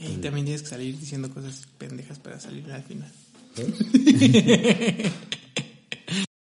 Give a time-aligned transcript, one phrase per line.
[0.00, 3.10] Y también tienes que salir diciendo cosas pendejas para salir al final.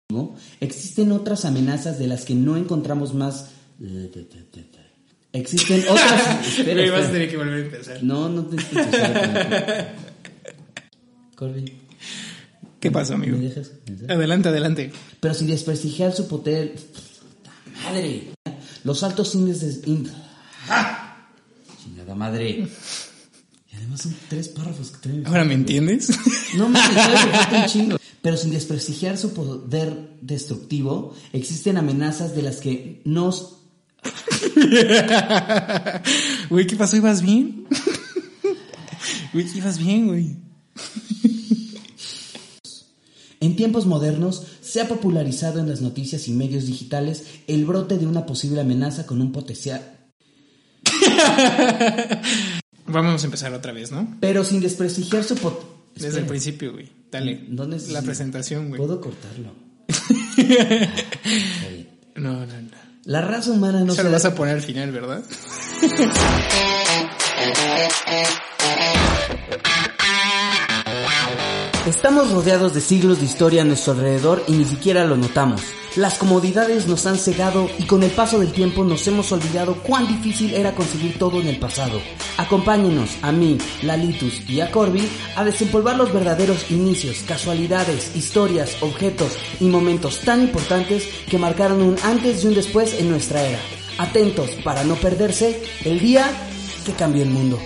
[0.09, 0.35] ¿no?
[0.59, 3.47] Existen otras amenazas de las que no encontramos más.
[5.33, 6.47] Existen otras.
[6.57, 7.11] espera, Güey, vas a espera.
[7.11, 8.03] tener que volver a empezar.
[8.03, 9.87] No, no te escuchas.
[11.35, 11.73] Corby,
[12.79, 13.37] ¿Qué pasó, amigo?
[13.37, 13.71] ¿me dejas?
[14.07, 14.91] Adelante, adelante.
[15.19, 16.75] Pero sin desprestigiar su poder.
[16.75, 17.51] ¡Puta
[17.83, 18.27] ¡Madre!
[18.83, 19.81] Los altos índices.
[20.69, 21.27] ¡Ah!
[21.83, 22.67] Chingada madre.
[23.97, 25.25] Son tres párrafos que traen.
[25.27, 26.09] ¿Ahora me entiendes?
[26.57, 27.97] No me falta un chingo.
[28.21, 33.61] Pero sin desprestigiar su poder destructivo, existen amenazas de las que nos.
[36.49, 36.97] Güey, ¿qué pasó?
[36.97, 37.67] ¿Ibas bien?
[39.33, 40.37] Güey, ibas bien, güey.
[43.39, 48.07] En tiempos modernos se ha popularizado en las noticias y medios digitales el brote de
[48.07, 49.95] una posible amenaza con un potencial.
[52.87, 54.17] Vamos a empezar otra vez, ¿no?
[54.19, 55.63] Pero sin desprestigiar su pot-
[55.95, 56.23] Desde Espera.
[56.23, 56.89] el principio, güey.
[57.11, 57.45] Dale.
[57.49, 58.77] ¿Dónde es- La presentación, güey.
[58.79, 59.51] Puedo cortarlo.
[62.15, 62.69] No, no, no.
[63.03, 65.23] La raza humana no Eso se lo da- vas a poner al final, ¿verdad?
[71.85, 75.61] Estamos rodeados de siglos de historia a nuestro alrededor y ni siquiera lo notamos.
[75.95, 80.07] Las comodidades nos han cegado y con el paso del tiempo nos hemos olvidado cuán
[80.07, 82.01] difícil era conseguir todo en el pasado.
[82.37, 89.37] Acompáñenos a mí, Lalitus y a Corby a desempolvar los verdaderos inicios, casualidades, historias, objetos
[89.59, 93.59] y momentos tan importantes que marcaron un antes y un después en nuestra era.
[93.99, 96.25] Atentos para no perderse el día
[96.83, 97.59] que cambió el mundo.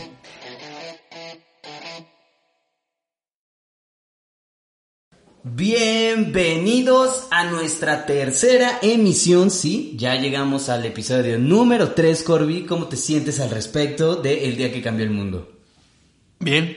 [5.44, 12.98] Bienvenidos a nuestra tercera emisión, sí, ya llegamos al episodio número 3, Corby, ¿cómo te
[12.98, 15.50] sientes al respecto de El día que cambió el mundo?
[16.40, 16.76] Bien.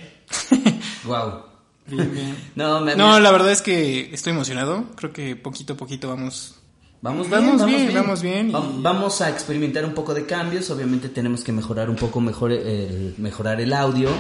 [1.05, 1.43] Wow.
[1.89, 2.37] Bien, bien.
[2.55, 4.85] No, me- No, me- la verdad es que estoy emocionado.
[4.95, 6.55] Creo que poquito a poquito vamos.
[7.01, 11.09] vamos vamos bien, vamos bien y- Va- Vamos a experimentar un poco de cambios, obviamente
[11.09, 14.11] tenemos que mejorar un poco mejor el, mejorar el audio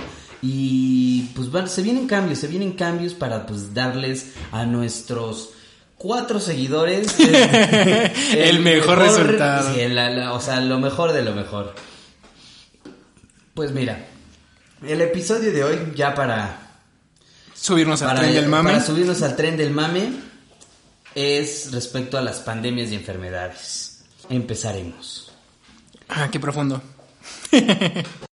[0.43, 5.51] y pues se vienen cambios, se vienen cambios para pues darles a nuestros
[5.97, 8.13] cuatro seguidores eh,
[8.49, 9.73] El mejor resultado.
[9.73, 11.75] sí, la- la- o sea, lo mejor de lo mejor.
[13.55, 14.05] Pues mira,
[14.85, 16.59] el episodio de hoy ya para
[17.55, 18.73] Subirnos al tren del mame.
[18.73, 20.11] para subirnos al tren del mame
[21.15, 24.03] es respecto a las pandemias y enfermedades.
[24.29, 25.31] Empezaremos.
[26.09, 26.83] Ah, qué profundo.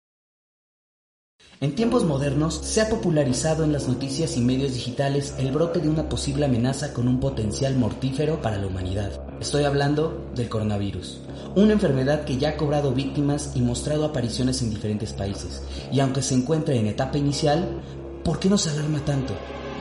[1.58, 5.88] En tiempos modernos se ha popularizado en las noticias y medios digitales el brote de
[5.88, 9.22] una posible amenaza con un potencial mortífero para la humanidad.
[9.40, 11.22] Estoy hablando del coronavirus,
[11.54, 15.62] una enfermedad que ya ha cobrado víctimas y mostrado apariciones en diferentes países.
[15.90, 17.80] Y aunque se encuentra en etapa inicial,
[18.22, 19.32] ¿por qué nos alarma tanto?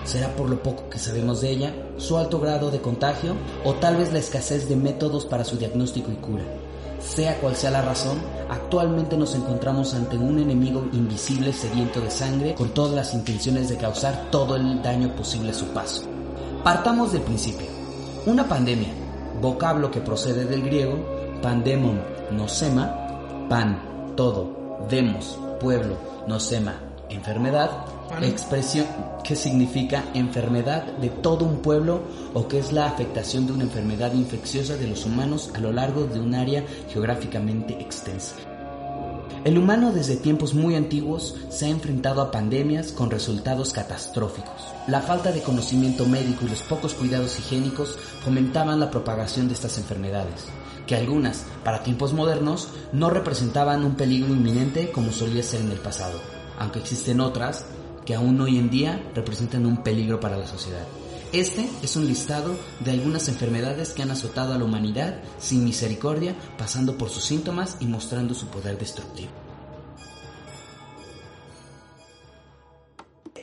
[0.05, 3.97] ¿Será por lo poco que sabemos de ella, su alto grado de contagio o tal
[3.97, 6.45] vez la escasez de métodos para su diagnóstico y cura?
[7.05, 8.17] Sea cual sea la razón,
[8.49, 13.77] actualmente nos encontramos ante un enemigo invisible sediento de sangre con todas las intenciones de
[13.77, 16.03] causar todo el daño posible a su paso.
[16.63, 17.67] Partamos del principio.
[18.25, 18.89] Una pandemia,
[19.39, 20.97] vocablo que procede del griego
[21.41, 22.01] pandemon
[22.31, 25.95] nosema, pan, todo, demos, pueblo,
[26.27, 26.73] nosema,
[27.09, 27.69] enfermedad,
[28.23, 28.85] expresión
[29.23, 32.03] que significa enfermedad de todo un pueblo
[32.33, 36.05] o que es la afectación de una enfermedad infecciosa de los humanos a lo largo
[36.05, 38.35] de un área geográficamente extensa.
[39.45, 44.73] El humano desde tiempos muy antiguos se ha enfrentado a pandemias con resultados catastróficos.
[44.87, 49.77] La falta de conocimiento médico y los pocos cuidados higiénicos fomentaban la propagación de estas
[49.77, 50.45] enfermedades,
[50.87, 55.79] que algunas, para tiempos modernos, no representaban un peligro inminente como solía ser en el
[55.79, 56.19] pasado,
[56.57, 57.65] aunque existen otras
[58.05, 60.85] que aún hoy en día representan un peligro para la sociedad.
[61.33, 66.35] Este es un listado de algunas enfermedades que han azotado a la humanidad sin misericordia,
[66.57, 69.44] pasando por sus síntomas y mostrando su poder destructivo.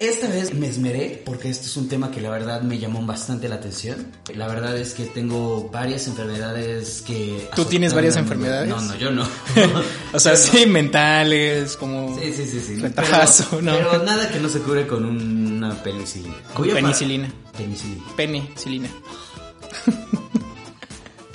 [0.03, 3.49] Esta vez me esmeré porque este es un tema que la verdad me llamó bastante
[3.49, 4.09] la atención.
[4.35, 7.49] La verdad es que tengo varias enfermedades que...
[7.55, 8.69] ¿Tú tienes varias enfermedades?
[8.69, 9.25] No, no, yo no.
[10.13, 12.19] O sea, sí, mentales, como.
[12.19, 12.77] Sí, sí, sí, sí.
[12.81, 13.73] Retazo, pero, ¿no?
[13.77, 16.35] pero nada que no se cure con una penicilina.
[16.57, 17.33] Penicilina.
[17.57, 18.03] Penicilina.
[18.17, 18.89] Penicilina.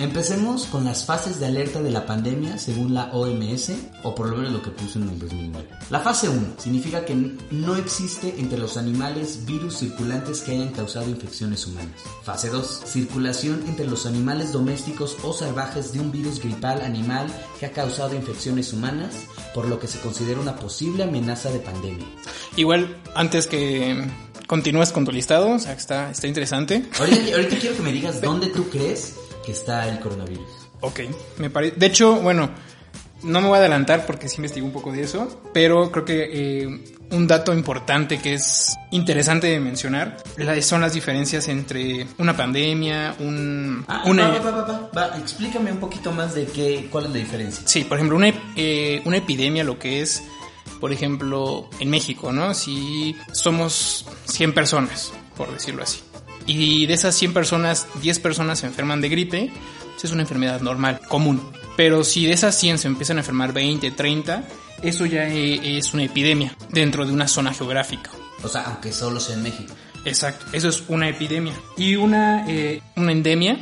[0.00, 3.72] Empecemos con las fases de alerta de la pandemia según la OMS,
[4.04, 5.68] o por lo menos lo que puso en el 2009.
[5.90, 7.16] La fase 1 significa que
[7.50, 12.00] no existe entre los animales virus circulantes que hayan causado infecciones humanas.
[12.22, 12.82] Fase 2.
[12.86, 17.26] Circulación entre los animales domésticos o salvajes de un virus gripal animal
[17.58, 19.16] que ha causado infecciones humanas,
[19.52, 22.06] por lo que se considera una posible amenaza de pandemia.
[22.54, 24.06] Igual, antes que
[24.46, 26.84] continúes con tu listado, o sea, está, está interesante.
[27.00, 29.14] Ahorita, ahorita quiero que me digas dónde tú crees
[29.48, 30.46] que está el coronavirus.
[30.82, 31.00] Ok,
[31.38, 31.76] me parece.
[31.76, 32.50] De hecho, bueno,
[33.22, 36.28] no me voy a adelantar porque sí investigué un poco de eso, pero creo que
[36.30, 40.18] eh, un dato importante que es interesante de mencionar
[40.60, 43.86] son las diferencias entre una pandemia, un...
[43.88, 44.28] Ah, una...
[44.38, 47.62] va, va, va, va, explícame un poquito más de qué, cuál es la diferencia.
[47.66, 50.24] Sí, por ejemplo, una, eh, una epidemia lo que es,
[50.78, 52.52] por ejemplo, en México, ¿no?
[52.52, 56.02] Si somos 100 personas, por decirlo así
[56.48, 59.52] y de esas 100 personas, 10 personas se enferman de gripe,
[59.92, 61.40] pues es una enfermedad normal, común.
[61.76, 64.48] Pero si de esas 100 se empiezan a enfermar 20, 30,
[64.82, 68.10] eso ya e, es una epidemia dentro de una zona geográfica.
[68.42, 69.74] O sea, aunque solo sea en México.
[70.04, 71.52] Exacto, eso es una epidemia.
[71.76, 73.58] Y una, eh, una endemia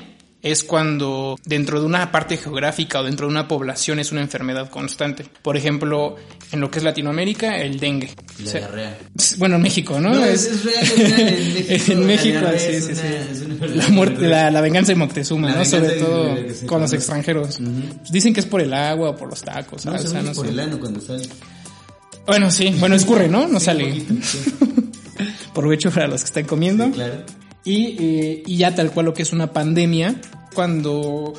[0.46, 4.70] es cuando dentro de una parte geográfica o dentro de una población es una enfermedad
[4.70, 5.24] constante.
[5.42, 6.14] Por ejemplo,
[6.52, 8.10] en lo que es Latinoamérica, el dengue.
[8.44, 8.98] La diarrea.
[9.38, 10.14] Bueno, en México, ¿no?
[10.14, 11.92] no es, real, en México.
[11.92, 13.68] en México, sí, sí, sí.
[13.74, 15.64] La, muerte, la, la, venganza de Moctezuma, ¿no?
[15.64, 17.58] Sobre todo con los extranjeros.
[18.10, 19.84] Dicen que es por el agua o por los tacos.
[19.84, 21.24] No, o sea, no por el ano cuando sale.
[22.24, 23.48] Bueno, sí, bueno, escurre, ¿no?
[23.48, 23.88] No sale.
[23.88, 24.14] Poquito,
[25.54, 26.88] Provecho para los que están comiendo.
[26.92, 27.24] claro.
[27.66, 30.20] Y, eh, y ya tal cual lo que es una pandemia,
[30.56, 31.34] cuando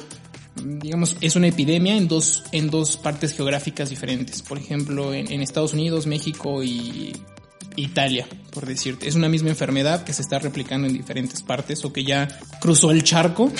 [0.56, 4.42] digamos, es una epidemia en dos, en dos partes geográficas diferentes.
[4.42, 7.14] Por ejemplo, en, en, Estados Unidos, México y
[7.76, 9.08] Italia, por decirte.
[9.08, 12.28] Es una misma enfermedad que se está replicando en diferentes partes o que ya
[12.60, 13.52] cruzó el charco.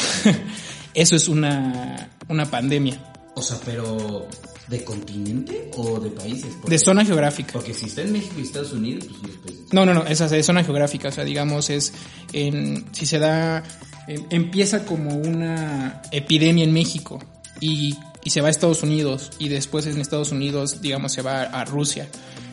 [0.94, 3.14] Eso es una, una pandemia.
[3.36, 4.28] O sea, pero
[4.68, 6.56] ¿de continente o de países?
[6.56, 7.54] Porque, de zona geográfica.
[7.54, 9.54] Porque si está en México y Estados Unidos, pues después...
[9.72, 11.10] No, no, no, esa es de zona geográfica.
[11.10, 11.94] O sea, digamos, es
[12.34, 13.64] en, si se da,
[14.08, 17.20] en, empieza como una epidemia en México
[17.60, 21.44] y, y se va a Estados Unidos y después en Estados Unidos, digamos, se va
[21.44, 22.08] a Rusia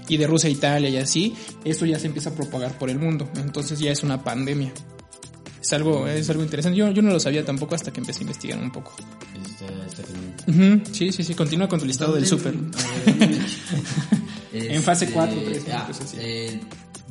[0.09, 1.35] y de Rusia a Italia y así,
[1.65, 3.29] esto ya se empieza a propagar por el mundo.
[3.37, 4.73] Entonces ya es una pandemia.
[5.61, 6.77] Es algo, es algo interesante.
[6.79, 8.95] Yo, yo no lo sabía tampoco hasta que empecé a investigar un poco.
[9.47, 10.03] Está, está
[10.47, 10.85] uh -huh.
[10.93, 11.35] Sí, sí, sí.
[11.35, 12.55] Continúa con tu listado del súper.
[14.53, 16.61] en fase 4, 3, ah, eh,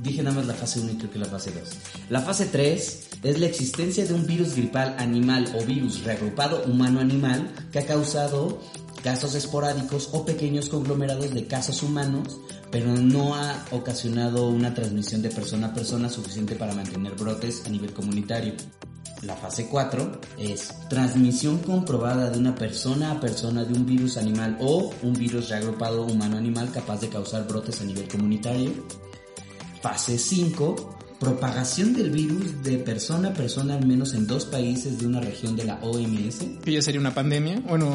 [0.03, 1.61] dije nada más la fase 1 y creo que la fase 2.
[2.09, 7.49] La fase 3 es la existencia de un virus gripal animal o virus reagrupado humano-animal
[7.71, 8.59] que ha causado
[9.01, 12.39] casos esporádicos o pequeños conglomerados de casos humanos,
[12.71, 17.69] pero no ha ocasionado una transmisión de persona a persona suficiente para mantener brotes a
[17.69, 18.53] nivel comunitario.
[19.23, 24.57] La fase 4 es transmisión comprobada de una persona a persona de un virus animal
[24.59, 28.71] o un virus reagrupado humano-animal capaz de causar brotes a nivel comunitario.
[29.83, 35.07] Fase 5 propagación del virus de persona a persona al menos en dos países de
[35.07, 36.39] una región de la OMS.
[36.63, 37.93] Que ya sería una pandemia, bueno,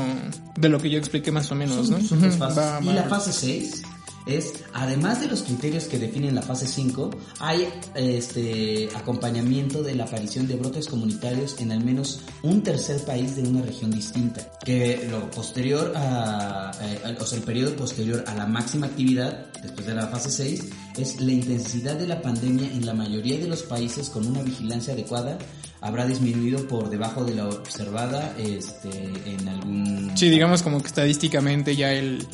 [0.56, 2.08] de lo que yo expliqué más o menos, son, ¿no?
[2.08, 2.58] Son fases.
[2.58, 2.82] Va, va.
[2.82, 3.82] Y la fase 6
[4.28, 7.10] es, además de los criterios que definen la fase 5,
[7.40, 13.36] hay este acompañamiento de la aparición de brotes comunitarios en al menos un tercer país
[13.36, 14.48] de una región distinta.
[14.64, 19.86] Que lo posterior a, eh, o sea, el periodo posterior a la máxima actividad, después
[19.86, 20.64] de la fase 6,
[20.98, 24.92] es la intensidad de la pandemia en la mayoría de los países con una vigilancia
[24.92, 25.38] adecuada
[25.80, 28.88] habrá disminuido por debajo de la observada este,
[29.26, 30.12] en algún...
[30.16, 32.26] Sí, digamos como que estadísticamente ya el...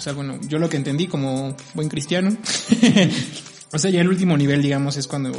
[0.00, 2.34] O sea, bueno, yo lo que entendí como buen cristiano,
[3.72, 5.30] o sea, ya el último nivel, digamos, es cuando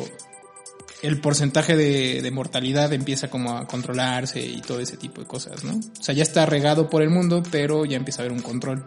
[1.01, 5.63] el porcentaje de, de, mortalidad empieza como a controlarse y todo ese tipo de cosas,
[5.63, 5.80] ¿no?
[6.00, 8.86] O sea, ya está regado por el mundo, pero ya empieza a haber un control.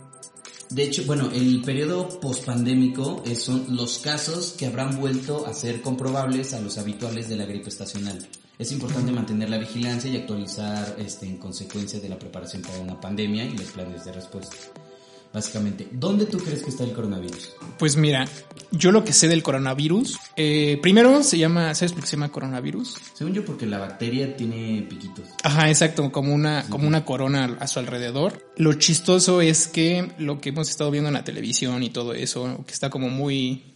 [0.71, 6.55] De hecho, bueno, el periodo pospandémico son los casos que habrán vuelto a ser comprobables
[6.55, 8.25] a los habituales de la gripe estacional.
[8.61, 13.01] Es importante mantener la vigilancia y actualizar este, en consecuencia de la preparación para una
[13.01, 14.57] pandemia y los planes de respuesta.
[15.35, 17.51] Básicamente, ¿dónde tú crees que está el coronavirus?
[17.77, 18.25] Pues mira,
[18.71, 22.31] yo lo que sé del coronavirus, eh, primero se llama, ¿sabes por qué se llama
[22.31, 22.97] coronavirus?
[23.15, 25.27] Según yo, porque la bacteria tiene piquitos.
[25.43, 28.49] Ajá, exacto, como una, como una corona a su alrededor.
[28.57, 32.63] Lo chistoso es que lo que hemos estado viendo en la televisión y todo eso,
[32.65, 33.75] que está como muy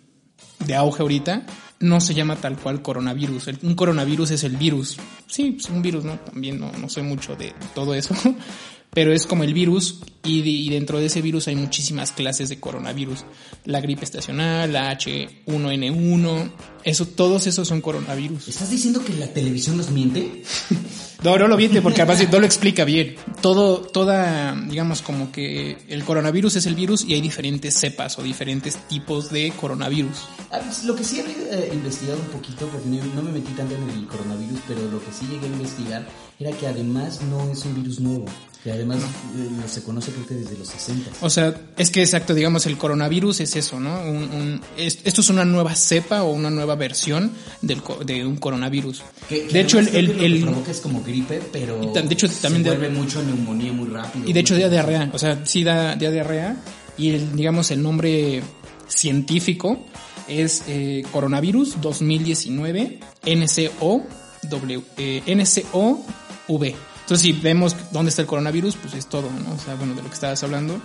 [0.65, 1.45] de auge ahorita,
[1.81, 3.49] no se llama tal cual coronavirus.
[3.65, 4.97] Un coronavirus es el virus.
[5.27, 6.21] Sí, es un virus, ¿no?
[6.21, 8.15] También no, no sé mucho de todo eso.
[8.91, 12.49] pero es como el virus y, de, y, dentro de ese virus hay muchísimas clases
[12.49, 13.25] de coronavirus.
[13.65, 16.51] La gripe estacional, la H1N1,
[16.85, 18.49] eso, todos esos son coronavirus.
[18.49, 20.43] ¿Estás diciendo que la televisión nos miente?
[21.25, 23.17] No, no lo viente porque además no lo explica bien.
[23.41, 28.23] Todo, toda, digamos, como que el coronavirus es el virus y hay diferentes cepas o
[28.23, 30.17] diferentes tipos de coronavirus.
[30.53, 33.51] Ah, pues, lo que sí he eh, investigado un poquito, porque no, no me metí
[33.55, 37.51] tanto en el coronavirus, pero lo que sí llegué a investigar era que además no
[37.51, 38.27] es un virus nuevo.
[38.69, 41.11] Que además eh, se conoce creo que desde los 60.
[41.23, 43.99] O sea, es que exacto, digamos, el coronavirus es eso, ¿no?
[44.03, 47.33] Un, un- es- esto es una nueva cepa o una nueva versión
[47.63, 49.03] del, de un coronavirus.
[49.27, 52.63] Que- que de hecho, el, el, el- provoca es como gripe, pero de hecho, también
[52.63, 54.29] se de- vuelve mucho neumonía muy rápido.
[54.29, 56.57] y de hecho da diarrea, o sea, sí da, da diarrea
[56.99, 58.43] y el, digamos, el nombre
[58.87, 59.87] científico
[60.29, 64.03] es eh, coronavirus 2019 NCO
[64.51, 66.75] W, eh, NCOV.
[67.09, 69.55] Entonces, si vemos dónde está el coronavirus, pues es todo, ¿no?
[69.55, 70.79] O sea, bueno, de lo que estabas hablando.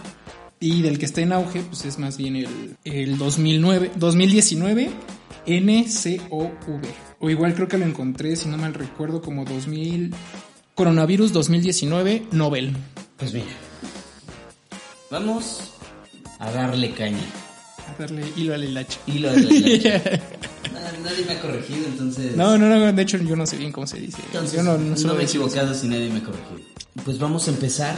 [0.58, 4.90] Y del que está en auge, pues es más bien el, el 2009, 2019
[5.46, 6.82] NCOV.
[7.20, 10.16] O igual creo que lo encontré, si no mal recuerdo, como 2000...
[10.76, 12.72] Coronavirus 2019 Nobel.
[13.18, 13.46] Pues mira,
[15.12, 15.74] vamos
[16.40, 17.20] a darle caña.
[17.90, 18.98] A darle hilo al hilacho.
[19.08, 20.22] Hilo de la hilacha.
[21.04, 22.36] Nadie- me ha corregido, entonces...
[22.36, 24.22] No, no, no, de hecho yo no sé bien cómo se dice.
[24.28, 26.60] Entonces, yo no, no, no, me he equivocado si nadie me ha corregido.
[27.04, 27.96] Pues vamos a empezar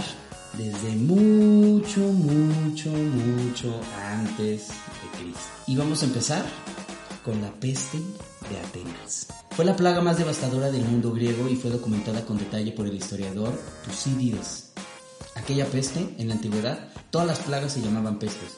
[0.57, 5.41] desde mucho, mucho, mucho antes de Cristo.
[5.67, 6.45] Y vamos a empezar
[7.23, 9.27] con la peste de Atenas.
[9.51, 12.95] Fue la plaga más devastadora del mundo griego y fue documentada con detalle por el
[12.95, 14.71] historiador Tucídides.
[15.35, 18.51] Aquella peste, en la antigüedad, todas las plagas se llamaban pestes.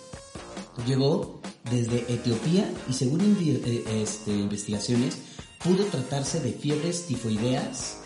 [0.86, 1.42] Llegó
[1.72, 5.18] desde Etiopía y según eh, este, investigaciones
[5.64, 7.98] pudo tratarse de fiebres tifoideas.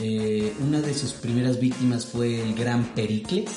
[0.00, 3.50] Eh, una de sus primeras víctimas fue el gran Pericles.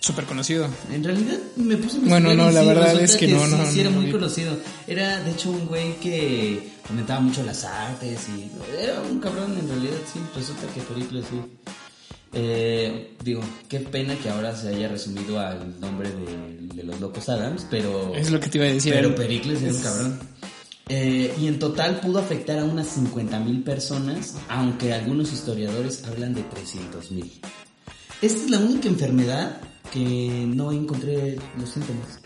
[0.00, 0.68] Súper conocido.
[0.90, 3.66] En realidad me puse a Bueno, no, la sí, verdad es que no, sí, no,
[3.66, 4.56] sí era no muy conocido.
[4.86, 8.50] Era de hecho un güey que comentaba mucho las artes y
[8.80, 10.20] era un cabrón en realidad, sí.
[10.34, 11.72] Resulta que Pericles sí.
[12.34, 17.28] Eh, digo, qué pena que ahora se haya resumido al nombre de, de los locos
[17.28, 18.14] Adams, pero...
[18.14, 18.92] Es lo que te iba a decir.
[18.94, 20.18] Pero Pericles era un cabrón.
[20.88, 26.40] Eh, y en total pudo afectar a unas 50.000 personas, aunque algunos historiadores hablan de
[26.42, 27.30] 300.000.
[28.22, 29.60] Esta es la única enfermedad
[29.92, 32.20] que no encontré los síntomas.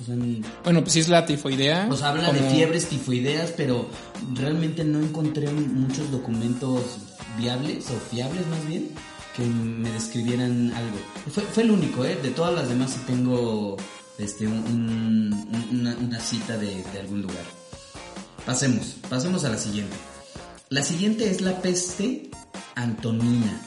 [0.00, 1.90] O sea, n- Bueno, pues sí es la tifoidea.
[1.94, 3.88] sea, habla de fiebres tifoideas, pero
[4.34, 6.82] realmente no encontré muchos documentos
[7.38, 8.88] viables o fiables más bien
[9.40, 10.96] que me describieran algo.
[11.32, 12.16] Fue, fue el único, ¿eh?
[12.22, 13.76] De todas las demás sí tengo
[14.18, 17.44] este, un- un- una, una cita de, de algún lugar.
[18.46, 19.96] Pasemos, pasemos a la siguiente.
[20.68, 22.30] La siguiente es la peste
[22.74, 23.60] antonina.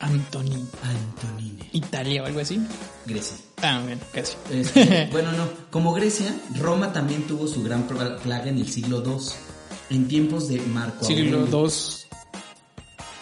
[0.00, 0.64] Antoni.
[0.82, 1.64] Antonina.
[1.72, 2.60] Italia o algo así.
[3.06, 3.36] Grecia.
[3.62, 4.34] Ah, bueno, casi.
[4.50, 5.48] Este, bueno, no.
[5.70, 9.16] Como Grecia, Roma también tuvo su gran pla- plaga en el siglo II,
[9.90, 11.64] en tiempos de Marco Siglo Aurelio.
[11.66, 11.72] II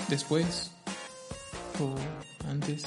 [0.08, 0.70] después.
[1.80, 1.94] O
[2.48, 2.84] antes.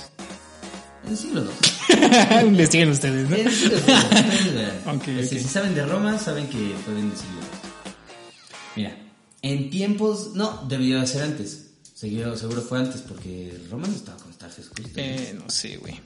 [1.06, 2.48] En el siglo II.
[2.48, 3.36] Investiguen ustedes, ¿no?
[3.36, 3.94] En el siglo II.
[3.94, 4.96] Ustedes vean.
[4.98, 5.42] Ok, Este, ok.
[5.44, 7.92] Si saben de Roma, saben que fue en el siglo II.
[8.76, 8.98] Mira,
[9.42, 10.32] en tiempos...
[10.36, 11.68] No, debió de ser antes.
[11.94, 14.94] Seguro, seguro fue antes, porque Roma no estaba con estar Jesucristo.
[14.98, 16.00] Eh, no sé, güey.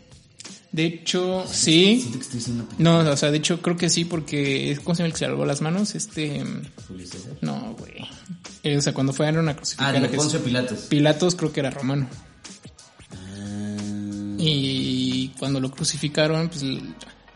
[0.72, 2.00] De hecho, sí.
[2.02, 3.04] Siento que estoy película.
[3.04, 4.78] No, o sea, de hecho creo que sí porque...
[4.84, 5.94] ¿Cómo se llama el que se lavó las manos?
[5.94, 6.44] Este...
[6.88, 7.34] Julio César.
[7.42, 7.94] No, güey.
[8.64, 10.10] Eh, o sea, cuando fueron a crucificar Ah, de.
[10.10, 10.80] Poncio Pilatos.
[10.90, 12.08] Pilatos creo que era romano.
[14.46, 16.64] Y cuando lo crucificaron, pues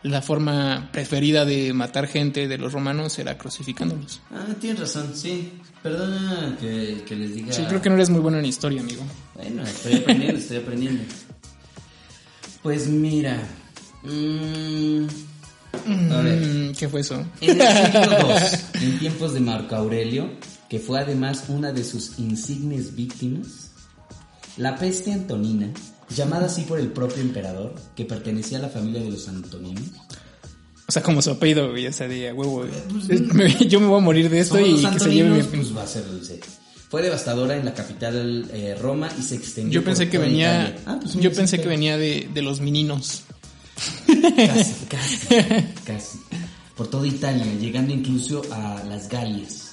[0.02, 4.20] la forma preferida de matar gente de los romanos era crucificándolos.
[4.30, 5.52] ah, tienes razón, sí.
[5.82, 7.52] Perdona que, que les diga...
[7.52, 9.02] Sí, creo que no eres muy bueno en historia, amigo.
[9.34, 11.04] Bueno, estoy aprendiendo, estoy aprendiendo.
[12.62, 13.40] Pues mira.
[14.02, 15.06] mm,
[16.12, 16.46] a ver.
[16.46, 17.24] Mm, ¿Qué fue eso?
[17.40, 18.28] En el siglo
[18.80, 20.30] II, en tiempos de Marco Aurelio,
[20.68, 23.70] que fue además una de sus insignes víctimas,
[24.56, 25.70] la peste antonina,
[26.10, 29.82] llamada así por el propio emperador, que pertenecía a la familia de los antoninos,
[30.88, 32.64] O sea, como su apellido, güey, o sea, de huevo.
[32.66, 33.20] güey.
[33.34, 35.42] Me- Yo me voy a morir de esto y los que se lleve mi...
[35.42, 36.40] pues va a ser C.
[36.90, 40.74] Fue devastadora en la capital eh, Roma y se extendió Yo pensé por que venía...
[40.86, 43.24] Ah, pues yo pensé que venía de, de los meninos.
[44.06, 45.26] Casi, casi,
[45.86, 46.18] casi.
[46.74, 49.67] Por toda Italia, llegando incluso a las Galias.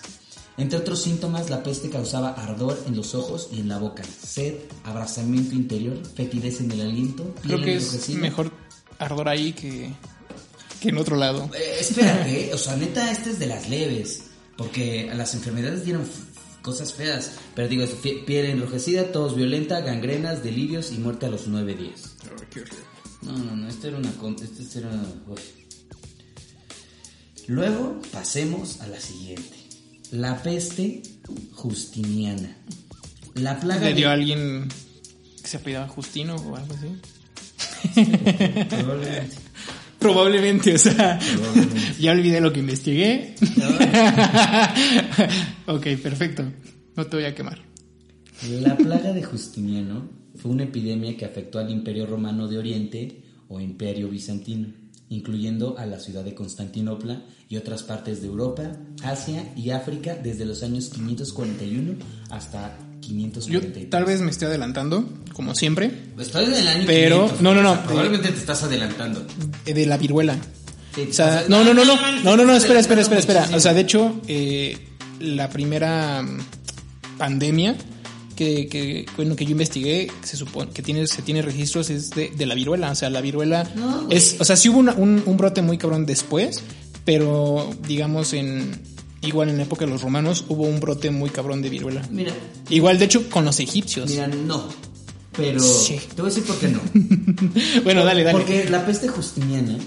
[0.57, 4.55] Entre otros síntomas, la peste causaba ardor en los ojos y en la boca, sed,
[4.85, 8.19] abrazamiento interior, fetidez en el aliento, piel Creo que es enrojecida.
[8.19, 8.51] mejor
[8.97, 9.91] ardor ahí que,
[10.79, 11.49] que en otro lado.
[11.53, 14.23] Eh, espérate, o sea, neta, este es de las leves,
[14.57, 16.03] porque a las enfermedades dieron
[16.61, 17.33] cosas feas.
[17.53, 17.85] Pero digo,
[18.25, 22.15] piel enrojecida, tos violenta, gangrenas, delirios y muerte a los nueve días.
[23.21, 24.09] No, no, no, esto era una...
[24.09, 24.89] Esto era...
[25.27, 25.39] uf.
[27.47, 29.64] Luego pasemos a la siguiente.
[30.11, 31.01] La peste
[31.53, 32.55] justiniana.
[33.35, 34.67] La plaga Le dio de- a alguien
[35.41, 36.87] que se apellidaba Justino o algo así.
[38.69, 39.35] Probablemente.
[39.99, 41.81] Probablemente, o sea, Probablemente.
[41.99, 43.35] ya olvidé lo que investigué.
[45.67, 46.43] ok, perfecto.
[46.95, 47.59] No te voy a quemar.
[48.49, 53.59] La plaga de Justiniano fue una epidemia que afectó al Imperio Romano de Oriente o
[53.59, 54.67] Imperio Bizantino,
[55.09, 58.63] incluyendo a la ciudad de Constantinopla y otras partes de Europa,
[59.03, 61.93] Asia y África desde los años 541
[62.31, 63.89] hasta Yo 543.
[63.91, 67.61] tal vez me estoy adelantando, como siempre, Estoy en el año Pero- 500, no, no,
[67.61, 69.25] no, o sea, probablemente te estás adelantando.
[69.65, 70.35] eh, de la viruela.
[70.95, 73.49] Sí, O sea, te no, no, no, no, no, no, no, espera, espera, espera, espera.
[73.53, 74.77] O sea, de hecho, eh,
[75.19, 76.39] la primera mm,
[77.19, 77.75] pandemia
[78.35, 82.09] que, que, bueno, que yo investigué, que se supone que tiene, se tiene registros es
[82.11, 82.91] de, de la viruela.
[82.91, 85.77] O sea, la viruela No, es, o sea, sí hubo una- un, un brote muy
[85.77, 86.61] cabrón después,
[87.05, 88.79] pero digamos en,
[89.21, 92.01] igual en la época de los romanos hubo un brote muy cabrón de viruela.
[92.11, 92.33] Mira,
[92.69, 94.09] Igual, de hecho, con los egipcios.
[94.09, 94.67] mira, no.
[95.37, 95.99] Pero Sí.
[96.15, 96.79] te voy a decir por qué no.
[97.83, 98.37] bueno, dale, dale.
[98.39, 99.77] Porque la peste justiniana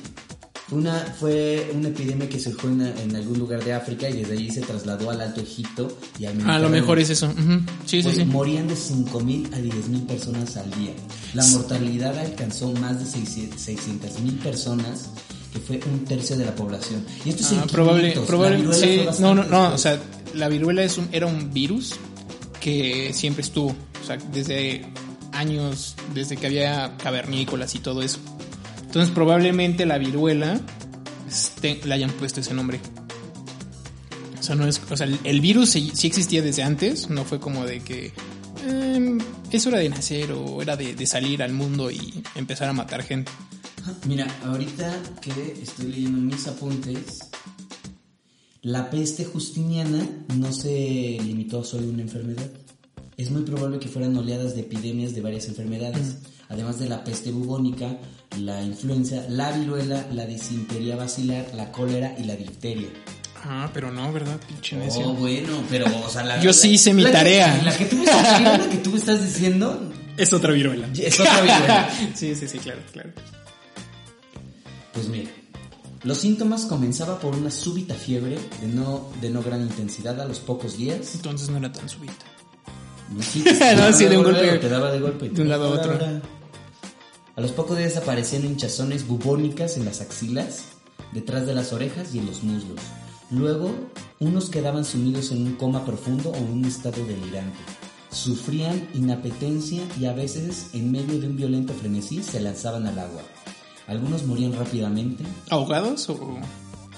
[0.71, 4.51] una, fue una epidemia que surgió en, en algún lugar de África y desde ahí
[4.51, 6.69] se trasladó al Alto Egipto y A lo Mediterráneo.
[6.71, 7.27] mejor es eso.
[7.29, 7.61] Ujú.
[7.87, 8.25] Sí, sí, Güey, sí.
[8.27, 10.93] Morían de 5.000 a 10.000 personas al día.
[11.35, 15.11] La mortalidad alcanzó más de 600.000 personas,
[15.53, 17.05] que fue un tercio de la población.
[17.25, 18.23] Y esto es Ah, en probable, 500.
[18.23, 19.99] La probable, sí, no, no, no, o sea,
[20.35, 21.95] la viruela es un, era un virus
[22.61, 24.85] que siempre estuvo, o sea, desde
[25.33, 28.19] años, desde que había cavernícolas y todo eso.
[28.89, 30.59] Entonces probablemente la viruela
[31.29, 32.81] este, le hayan puesto ese nombre.
[34.41, 37.39] O sea, no es, o sea, el, virus sí, sí existía desde antes, no fue
[37.39, 38.15] como de que
[38.67, 39.19] em,
[39.53, 43.03] es hora de nacer o era de, de salir al mundo y empezar a matar
[43.03, 43.31] gente.
[44.07, 47.19] Mira, ahorita que estoy leyendo mis apuntes,
[48.63, 52.51] la peste justiniana no se limitó a solo una enfermedad.
[53.19, 57.33] Es muy probable que fueran oleadas de epidemias de varias enfermedades, además de la peste
[57.33, 57.99] bubónica,
[58.41, 62.89] la influenza, la viruela, la disentería basilar, la cólera y la difteria.
[63.45, 64.39] Ah, pero no, ¿verdad?
[64.49, 64.77] Pinche.
[65.05, 67.63] Oh, bueno, pero, o sea, la, Yo sí hice mi la que- tarea.
[67.65, 70.89] la que tú me estás, que tú me estás diciendo Es otra viruela.
[70.97, 71.89] es otra viruela.
[72.15, 73.11] sí, sí, sí, claro, claro.
[74.93, 75.31] Pues mira,
[76.03, 80.41] los síntomas comenzaba por una súbita fiebre de no, de no gran intensidad a los
[80.41, 81.15] pocos días.
[81.15, 82.25] Entonces no era tan súbita.
[83.11, 84.59] No, sí, No, daba sí, de un golpe, golpe.
[84.59, 85.29] Te daba de golpe.
[85.31, 85.99] De un lado a otro.
[87.39, 90.65] A los pocos días aparecían hinchazones bubónicas en las axilas,
[91.13, 92.81] detrás de las orejas y en los muslos.
[93.31, 93.71] Luego,
[94.19, 97.57] unos quedaban sumidos en un coma profundo o en un estado delirante.
[98.11, 103.23] Sufrían inapetencia y a veces, en medio de un violento frenesí, se lanzaban al agua.
[103.87, 105.23] Algunos morían rápidamente.
[105.49, 106.41] ¿Ahogados o...?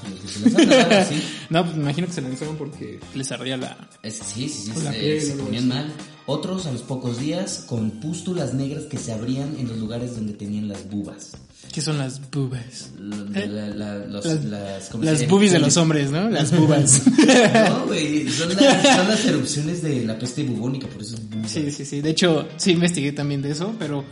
[0.09, 1.23] Los que se lanzaban al agua, sí.
[1.51, 3.89] No, pues me imagino que se lanzaron porque les ardía la...
[4.03, 5.67] Es- sí, sí, sí, se, piel, se ponían así.
[5.69, 5.93] mal.
[6.27, 10.33] Otros a los pocos días con pústulas negras que se abrían en los lugares donde
[10.35, 11.33] tenían las bubas.
[11.73, 12.91] ¿Qué son las bubas?
[12.99, 16.29] La- la- la- los- Las, las, ¿cómo se las boobies de los hombres, ¿no?
[16.31, 17.03] Las bubas.
[17.69, 21.49] No, güey, son las, son las erupciones de la peste bubónica, por eso es buba.
[21.49, 22.01] sí, sí, sí.
[22.01, 24.05] De hecho, sí investigué también de eso, pero...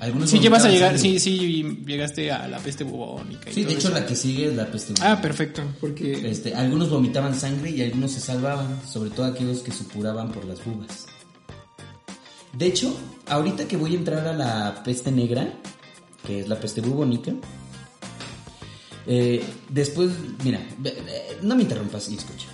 [0.00, 3.72] Algunos Sí llevas a llegar, sí, sí, llegaste a la peste bubónica y Sí, de
[3.74, 3.98] hecho eso.
[3.98, 5.12] la que sigue es la peste bubónica.
[5.12, 6.30] Ah, perfecto, porque...
[6.30, 10.64] Este, algunos vomitaban sangre y algunos se salvaban, sobre todo aquellos que supuraban por las
[10.64, 11.06] bubas.
[12.54, 12.96] De hecho,
[13.28, 15.52] ahorita que voy a entrar a la peste negra,
[16.26, 17.32] que es la peste bubónica,
[19.06, 20.10] eh, después,
[20.44, 20.60] mira,
[21.42, 22.48] no me interrumpas y escucha.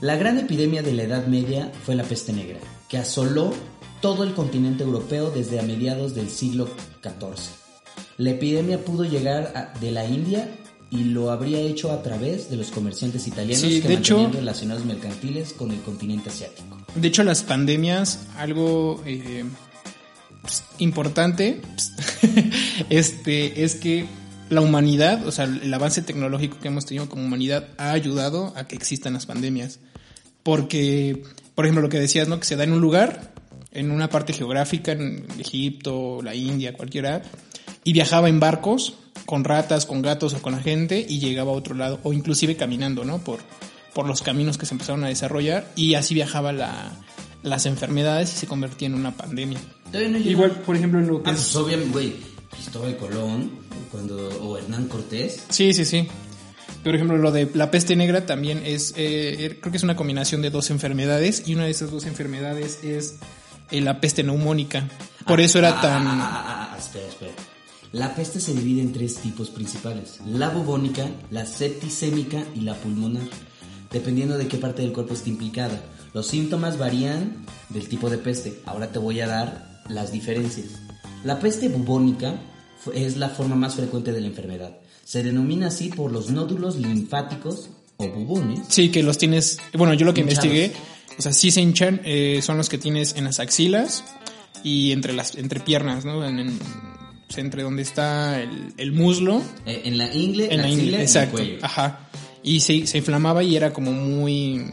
[0.00, 3.52] La gran epidemia de la Edad Media fue la peste negra, que asoló
[4.00, 6.68] todo el continente europeo desde a mediados del siglo
[7.02, 7.50] XIV.
[8.16, 10.48] La epidemia pudo llegar a- de la India
[10.90, 14.40] y lo habría hecho a través de los comerciantes italianos Sí, que de hecho- mantenían
[14.40, 16.78] relacionados mercantiles con el continente asiático.
[16.94, 19.44] De hecho, las pandemias, algo eh,
[20.42, 21.92] pues, importante, pues,
[22.90, 24.06] este, es que
[24.48, 28.66] la humanidad, o sea, el avance tecnológico que hemos tenido como humanidad ha ayudado a
[28.66, 29.78] que existan las pandemias.
[30.42, 31.22] Porque,
[31.54, 32.40] por ejemplo, lo que decías, ¿no?
[32.40, 33.34] Que se da en un lugar,
[33.72, 37.22] en una parte geográfica, en Egipto, la India, cualquiera,
[37.84, 38.94] y viajaba en barcos
[39.26, 42.56] con ratas, con gatos o con la gente y llegaba a otro lado, o inclusive
[42.56, 43.18] caminando, ¿no?
[43.18, 43.40] Por,
[43.94, 46.92] por los caminos que se empezaron a desarrollar y así viajaba la,
[47.42, 49.60] las enfermedades y se convertía en una pandemia.
[49.92, 51.40] No Igual, por ejemplo, en lo que Ah, es...
[51.40, 52.12] pues obviamente, güey,
[52.50, 53.50] Cristóbal Colón
[53.90, 55.44] cuando, o Hernán Cortés.
[55.48, 56.06] Sí, sí, sí.
[56.84, 60.42] Por ejemplo, lo de la peste negra también es, eh, creo que es una combinación
[60.42, 63.16] de dos enfermedades y una de esas dos enfermedades es eh,
[63.70, 64.88] la peste neumónica.
[65.26, 66.06] Por eso era Ah, tan...
[66.06, 67.32] ah, ah, ah, ah, espera, espera.
[67.92, 73.22] La peste se divide en tres tipos principales: la bubónica, la septicémica y la pulmonar.
[73.90, 75.80] dependiendo de qué parte del cuerpo esté implicada.
[76.12, 78.60] Los síntomas varían del tipo de peste.
[78.66, 80.66] Ahora te voy a dar las diferencias.
[81.24, 82.34] La peste bubónica
[82.94, 84.76] es la forma más frecuente de la enfermedad.
[85.04, 88.60] Se denomina así por los nódulos linfáticos o bubones.
[88.68, 89.58] Sí, que los tienes.
[89.72, 90.72] Bueno, yo lo que investigué,
[91.18, 94.04] o sea, sí se hinchan, eh, son los que tienes en las axilas
[94.62, 96.24] y entre las entre piernas, ¿no?
[96.24, 96.58] En,
[97.36, 99.42] entre donde está el, muslo.
[99.66, 101.38] Eh, en la ingle, en la ingle, exacto.
[101.38, 101.64] el cuello.
[101.64, 102.08] Ajá.
[102.42, 104.64] Y se, se, inflamaba y era como muy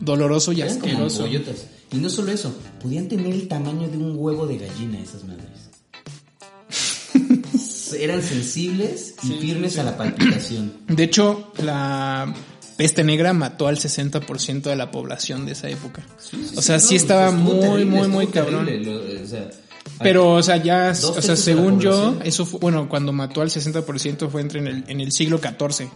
[0.00, 1.26] doloroso y asqueroso.
[1.28, 5.46] y no solo eso, podían tener el tamaño de un huevo de gallina esas madres.
[7.98, 10.72] Eran sensibles y firmes a la palpitación.
[10.88, 12.34] De hecho, la
[12.76, 16.04] peste negra mató al 60% de la población de esa época.
[16.56, 18.68] o sea, sí estaba muy, muy, muy cabrón.
[19.98, 24.28] pero, o sea, ya, o sea, según yo, eso fue, bueno, cuando mató al 60%
[24.28, 25.88] fue entre en el, en el siglo XIV.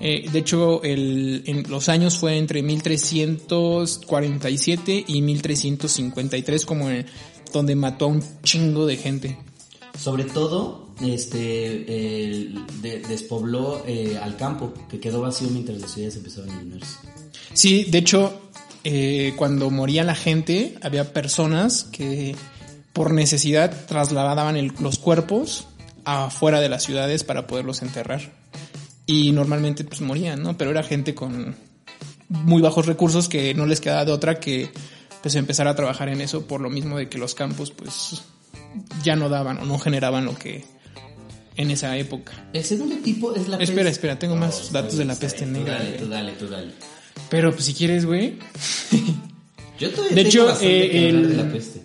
[0.00, 6.88] Eh, de hecho, el, en los años fue entre 1347 y 1353, como
[7.52, 9.38] donde mató a un chingo de gente.
[9.98, 12.50] Sobre todo, este,
[13.08, 16.96] despobló eh, al campo, que quedó vacío mientras las ciudades empezaban a llenarse.
[17.52, 18.40] Sí, de hecho,
[18.84, 22.36] eh, cuando moría la gente, había personas que
[22.92, 25.66] por necesidad trasladaban los cuerpos
[26.04, 28.32] afuera de las ciudades para poderlos enterrar
[29.06, 30.56] y normalmente pues morían, ¿no?
[30.56, 31.56] Pero era gente con
[32.28, 34.70] muy bajos recursos que no les quedaba de otra que
[35.22, 38.22] pues empezar a trabajar en eso por lo mismo de que los campos pues
[39.02, 40.64] ya no daban o no generaban lo que
[41.58, 42.32] en esa época.
[42.52, 43.72] El segundo tipo es la peste.
[43.72, 45.74] Espera, espera, tengo más datos de la peste negra.
[45.74, 46.70] Dale, tú dale, tú dale.
[47.28, 48.38] Pero pues si quieres, güey.
[49.78, 51.82] Yo todavía de hecho, eh, el, de la peste.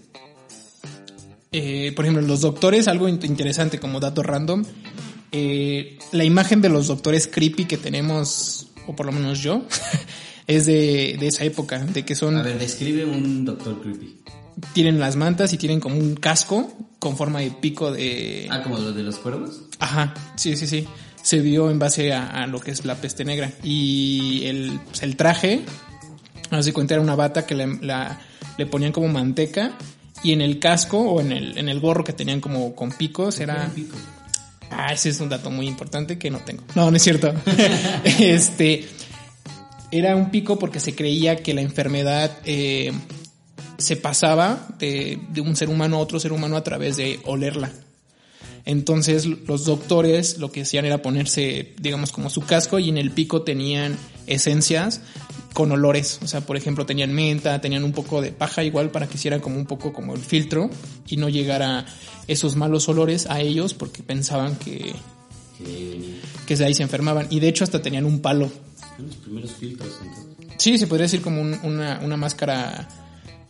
[1.52, 4.64] Eh, por ejemplo, los doctores, algo interesante como dato random,
[5.32, 9.64] eh, la imagen de los doctores creepy que tenemos, o por lo menos yo,
[10.48, 12.38] es de, esa época, de que son...
[12.38, 14.23] A ver, describe un doctor creepy.
[14.74, 18.48] Tienen las mantas y tienen como un casco con forma de pico de...
[18.50, 19.64] Ah, como los de los cuervos.
[19.80, 20.88] Ajá, sí, sí, sí.
[21.22, 23.52] Se vio en base a, lo que es la peste negra.
[23.64, 25.62] Y el, pues, el traje,
[26.52, 27.68] no se cuenta, era una bata que le,
[28.58, 29.72] le ponían como manteca
[30.24, 33.40] y en el casco o en el, en el gorro que tenían como con picos
[33.40, 33.70] era...
[33.74, 33.98] Pico?
[34.72, 36.64] Ah, ese es un dato muy importante que no tengo.
[36.76, 37.34] No, no es cierto.
[38.06, 38.88] este
[39.92, 42.92] era un pico porque se creía que la enfermedad eh,
[43.84, 47.72] se pasaba de, un ser humano a otro ser humano a través de olerla.
[48.66, 53.12] Entonces los doctores lo que hacían era ponerse, digamos, como su casco y en el
[53.12, 55.02] pico tenían esencias
[55.54, 56.20] con olores.
[56.24, 59.40] O sea, por ejemplo, tenían menta, tenían un poco de paja igual para que hiciera
[59.40, 60.70] como un poco como el filtro
[61.08, 61.86] y no llegara
[62.28, 64.94] esos malos olores a ellos porque pensaban que,
[66.48, 67.28] que de ahí se enfermaban.
[67.30, 68.50] Y de hecho hasta tenían un palo.
[68.98, 69.90] Los primeros filtros.
[70.58, 72.88] Sí, se podría decir como una, una, máscara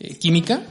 [0.04, 0.62] eh, química,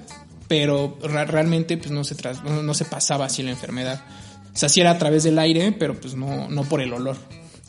[0.46, 2.14] pero realmente pues no se,
[2.44, 4.04] no, se pasaba así la enfermedad.
[4.52, 7.16] Se hacía a través del aire, pero pues no, no por el olor.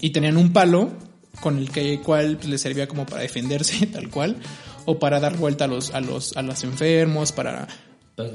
[0.01, 0.91] Y tenían un palo
[1.39, 4.35] con el que cual pues, les servía como para defenderse, tal cual,
[4.85, 7.69] o para dar vuelta a los, a los, a los enfermos, para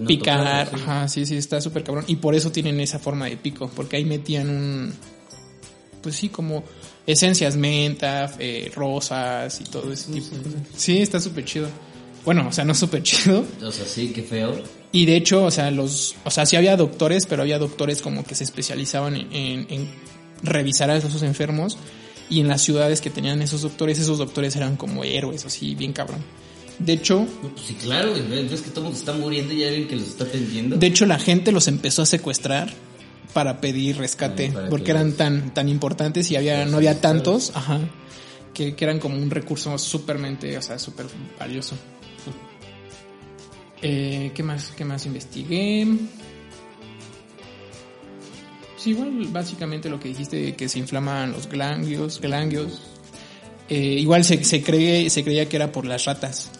[0.06, 2.04] picar, ajá, sí, sí, está súper cabrón.
[2.06, 4.94] Y por eso tienen esa forma de pico, porque ahí metían un,
[6.02, 6.64] pues sí, como
[7.06, 10.26] esencias, menta, eh, rosas y todo ese tipo.
[10.74, 11.68] Sí, está súper chido.
[12.24, 13.44] Bueno, o sea, no súper chido.
[13.62, 14.60] O sea, sí, qué feo.
[14.92, 18.24] Y de hecho, o sea, los, o sea, sí había doctores, pero había doctores como
[18.24, 19.88] que se especializaban en, en, en
[20.42, 21.78] revisar a esos enfermos.
[22.30, 25.92] Y en las ciudades que tenían esos doctores, esos doctores eran como héroes, así, bien
[25.92, 26.22] cabrón.
[26.78, 27.26] De hecho...
[27.40, 30.76] Pues sí, claro, es que todo está muriendo y hay alguien que los está atendiendo.
[30.76, 32.72] De hecho, la gente los empezó a secuestrar
[33.32, 37.80] para pedir rescate, porque eran tan, tan importantes y había, no había tantos, ajá,
[38.54, 41.06] que, eran como un recurso supermente, o sea, súper
[41.38, 41.76] valioso.
[43.82, 45.86] Eh, ¿Qué más, qué más investigué?
[48.76, 52.80] Sí, igual básicamente lo que dijiste que se inflaman los ganglios, ganglios.
[53.68, 56.50] Eh, igual se, se, cree, se creía que era por las ratas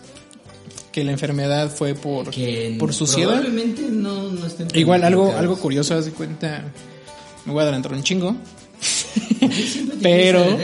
[0.92, 2.31] que la enfermedad fue por,
[2.78, 3.40] por suciedad.
[3.40, 6.72] Probablemente no, no Igual algo, algo curioso, haz de cuenta,
[7.44, 8.37] me voy a adelantar un chingo.
[10.02, 10.59] pero,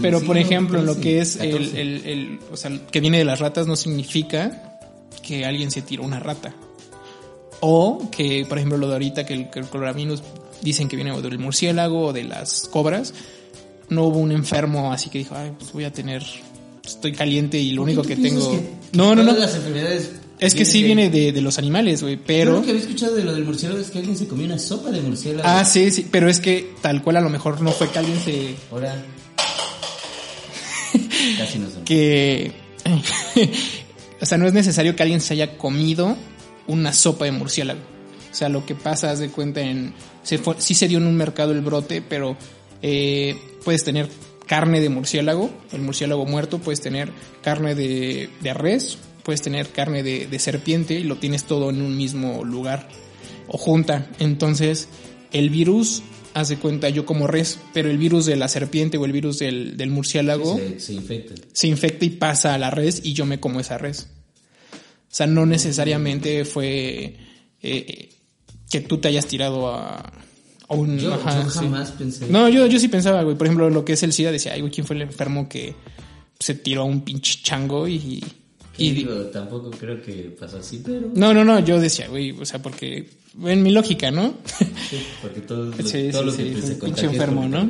[0.00, 3.38] pero por ejemplo, lo que es el, el, el, o sea, que viene de las
[3.38, 4.69] ratas no significa
[5.30, 6.52] que alguien se tiró una rata.
[7.60, 10.22] O que, por ejemplo, lo de ahorita que el, que el coloravirus
[10.60, 13.14] dicen que viene del murciélago o de las cobras.
[13.88, 16.24] No hubo un enfermo así que dijo, ay, pues voy a tener
[16.84, 18.60] estoy caliente y lo único que tengo...
[18.92, 19.32] no, no, no.
[19.32, 22.54] las enfermedades es que sí viene de, de los animales, güey, pero...
[22.54, 24.90] lo que había escuchado de lo del murciélago es que alguien se comió una sopa
[24.90, 25.46] de murciélago.
[25.46, 28.18] Ah, sí, sí, pero es que tal cual a lo mejor no fue que alguien
[28.18, 28.56] se...
[28.72, 29.04] Ahora...
[31.38, 31.84] Casi no son.
[31.84, 32.52] que,
[34.20, 36.16] o sea, no es necesario que alguien se haya comido
[36.66, 37.80] una sopa de murciélago.
[38.30, 41.06] O sea, lo que pasa, haz de cuenta, en, se fue- sí se dio en
[41.06, 42.36] un mercado el brote, pero
[42.82, 44.08] eh, puedes tener
[44.46, 47.10] carne de murciélago, el murciélago muerto, puedes tener
[47.42, 51.82] carne de, de res, puedes tener carne de, de serpiente y lo tienes todo en
[51.82, 52.88] un mismo lugar
[53.48, 54.08] o junta.
[54.18, 54.88] Entonces,
[55.32, 56.02] el virus,
[56.34, 59.38] haz de cuenta, yo como res, pero el virus de la serpiente o el virus
[59.38, 61.38] del, del murciélago Se, se infectan.
[61.52, 64.08] se infecta y pasa a la res y yo me como esa res.
[64.72, 67.16] O sea, no necesariamente fue
[67.62, 68.10] eh,
[68.70, 70.12] que tú te hayas tirado a,
[70.68, 70.98] a un...
[70.98, 71.58] Yo, ajá, yo sí.
[71.58, 72.26] jamás pensé.
[72.28, 73.36] No, yo, yo sí pensaba, güey.
[73.36, 75.74] Por ejemplo, lo que es el SIDA, decía, ay, güey, ¿quién fue el enfermo que
[76.38, 78.22] se tiró a un pinche chango y...
[78.76, 79.14] ¿Qué y digo?
[79.26, 81.10] Tampoco creo que pasó así, pero.
[81.14, 83.08] no, no, no, yo decía, güey, o sea, porque
[83.44, 84.34] en mi lógica, ¿no?
[84.88, 87.68] Sí, porque todo, lo- Sí, todo sí, lo sí, que es se pinche enfermo, ¿no?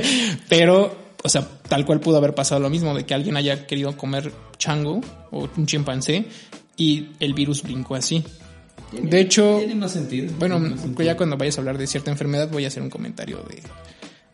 [0.48, 3.96] Pero, o sea, tal cual pudo haber pasado lo mismo, de que alguien haya querido
[3.96, 6.24] comer chango o un chimpancé
[6.76, 8.24] y el virus brincó así.
[8.90, 10.32] Tiene- De hecho, Tiene más sentido.
[10.38, 11.04] bueno, más sentido.
[11.04, 13.62] ya cuando vayas a hablar de cierta enfermedad voy a hacer un comentario de,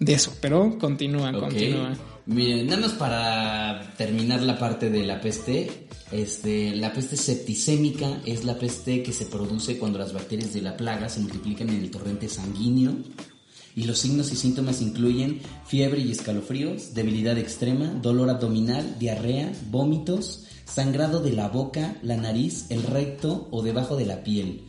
[0.01, 1.41] de eso, pero continúa, Ok.
[1.41, 1.95] continúa.
[2.27, 8.45] Miren, nada más para terminar la parte de la peste, este, la peste septicémica es
[8.45, 11.91] la peste que se produce cuando las bacterias de la plaga se multiplican en el
[11.91, 12.95] torrente sanguíneo
[13.77, 20.47] y los signos y síntomas incluyen fiebre y escalofríos, debilidad extrema, dolor abdominal, diarrea, vómitos,
[20.65, 24.63] sangrado de la boca, la nariz, el recto o debajo de la piel.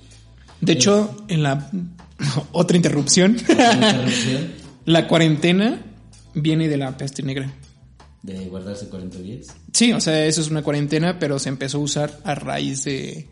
[0.61, 1.71] De hecho, en la
[2.51, 4.51] otra interrupción, Interrupción
[4.85, 5.86] la cuarentena
[6.41, 7.51] viene de la peste negra.
[8.23, 9.47] de guardarse 40 días.
[9.73, 13.27] Sí, o sea, eso es una cuarentena, pero se empezó a usar a raíz de,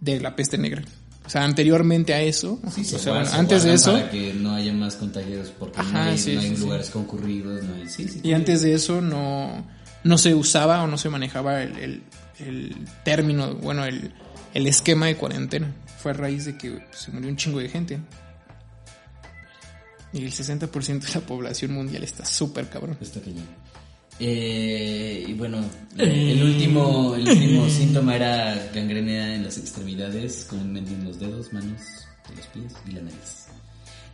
[0.00, 0.82] de la peste negra.
[1.24, 4.10] O sea, anteriormente a eso, Sí, se o sea, guardan- bueno, antes de eso, Para
[4.10, 7.62] que no haya más contagios porque no Ajá, hay, sí, no hay sí, lugares concurridos,
[7.62, 7.88] no hay...
[7.88, 8.20] Sí, sí.
[8.24, 9.64] y antes de eso no,
[10.02, 12.02] no se usaba o no se manejaba el, el-
[12.40, 14.12] el término, bueno, el,
[14.52, 15.72] el esquema de cuarentena.
[15.98, 18.00] Fue a raíz de que se murió un chingo de gente.
[20.12, 22.98] Y el 60% de la población mundial está súper cabrón.
[23.00, 23.46] Está cañón.
[24.20, 25.58] Eh, y bueno,
[25.96, 31.80] el último, el último síntoma era gangrena en las extremidades, comúnmente en los dedos, manos,
[32.28, 33.46] de los pies y la nariz.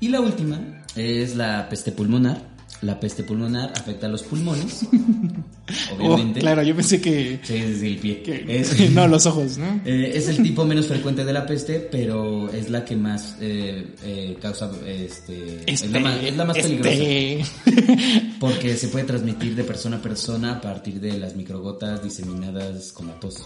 [0.01, 0.61] Y la última
[0.95, 2.58] es la peste pulmonar.
[2.83, 4.87] La peste pulmonar afecta a los pulmones,
[5.99, 6.39] obviamente.
[6.39, 8.23] Oh, claro, yo pensé que, Sí, es el pie.
[8.23, 9.81] que- Es- no, los ojos, ¿no?
[9.85, 13.85] Eh, es el tipo menos frecuente de la peste, pero es la que más eh,
[14.05, 17.45] eh, causa, este, es, la más, es la más peligrosa, este-
[18.41, 23.09] porque se puede transmitir de persona a persona a partir de las microgotas diseminadas con
[23.09, 23.45] la tos.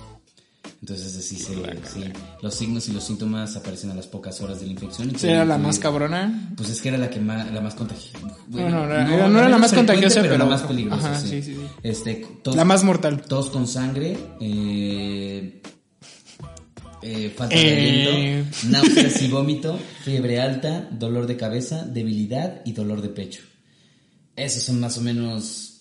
[0.83, 2.05] Entonces así se, sí,
[2.43, 5.11] los signos y los síntomas aparecen a las pocas horas de la infección.
[5.17, 6.53] ¿Será pueden la más cabrona?
[6.57, 8.19] Pues es que era la que más, la más contagiosa.
[8.49, 11.11] No, no, no, era- no era la más contagiosa, pero- la más peligrosa.
[11.13, 11.29] ajá, sí.
[11.29, 11.61] sí, sí, sí.
[11.85, 13.23] Este, tos- La más mortal.
[13.23, 15.63] Tos con sangre, eh,
[17.03, 18.09] eh, falta de Eh.
[18.41, 23.43] aliento, náuseas y vómito, fiebre alta, dolor de cabeza, debilidad y dolor de pecho.
[24.35, 25.72] Esos son más o menos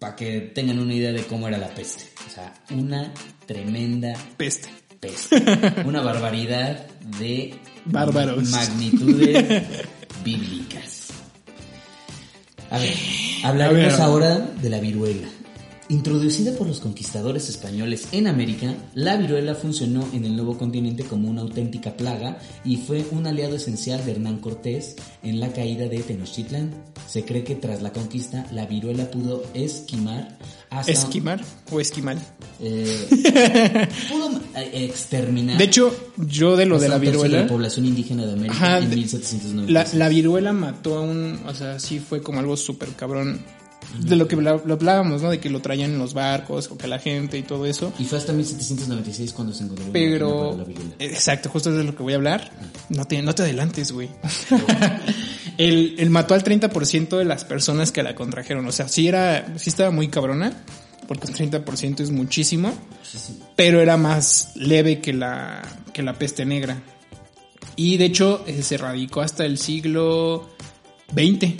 [0.00, 2.04] para que tengan una idea de cómo era la peste.
[2.26, 3.12] O sea, una
[3.46, 4.68] tremenda Peste.
[4.98, 5.36] peste.
[5.84, 6.86] Una barbaridad
[7.18, 8.48] de Bárbaros.
[8.50, 9.62] magnitudes
[10.24, 11.08] bíblicas.
[12.70, 12.94] A ver,
[13.44, 14.00] hablaremos A ver.
[14.02, 15.28] ahora de la viruela.
[15.90, 21.28] Introducida por los conquistadores españoles en América, la viruela funcionó en el nuevo continente como
[21.28, 25.98] una auténtica plaga y fue un aliado esencial de Hernán Cortés en la caída de
[25.98, 26.70] Tenochtitlan.
[27.08, 30.38] Se cree que tras la conquista la viruela pudo esquimar
[30.70, 31.40] hasta ¿Esquimar
[31.72, 32.20] o esquimal?
[32.60, 38.24] eh, pudo eh, exterminar De hecho, yo de lo de la viruela, la población indígena
[38.26, 39.72] de América Ajá, en de- 1790.
[39.72, 43.40] la, la viruela mató a un, o sea, sí fue como algo súper cabrón.
[43.98, 45.30] De lo que lo hablábamos, ¿no?
[45.30, 47.92] De que lo traían en los barcos o que la gente y todo eso.
[47.98, 52.02] Y fue hasta 1796 cuando se encontró Pero, la exacto, justo es de lo que
[52.02, 52.50] voy a hablar.
[52.88, 54.08] No te, no te adelantes, güey.
[55.58, 58.66] él, él mató al 30% de las personas que la contrajeron.
[58.66, 60.52] O sea, sí era, sí estaba muy cabrona,
[61.10, 62.72] porque el 30% es muchísimo,
[63.56, 66.80] pero era más leve que la, que la peste negra.
[67.74, 70.48] Y de hecho, eh, se radicó hasta el siglo
[71.12, 71.54] XX,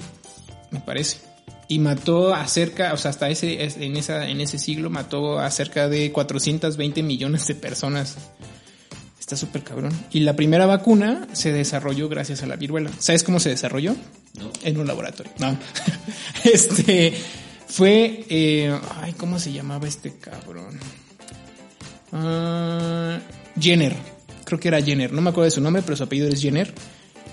[0.71, 1.30] me parece.
[1.71, 5.39] Y mató a cerca, o sea, hasta ese, es- en, esa, en ese siglo mató
[5.39, 8.17] a cerca de 420 millones de personas.
[9.21, 9.93] Está súper cabrón.
[10.11, 12.91] Y la primera vacuna se desarrolló gracias a la viruela.
[12.99, 13.95] ¿Sabes cómo se desarrolló?
[14.37, 14.51] No.
[14.65, 15.31] En un laboratorio.
[15.39, 15.57] No.
[16.45, 17.15] este
[17.69, 18.25] fue.
[18.29, 20.81] eh, ay, ¿cómo se llamaba este cabrón?
[22.13, 23.21] Ah,
[23.61, 23.95] Jenner.
[24.45, 25.13] Creo que era Jenner.
[25.13, 26.75] No me acuerdo de su nombre, pero su apellido es Jenner.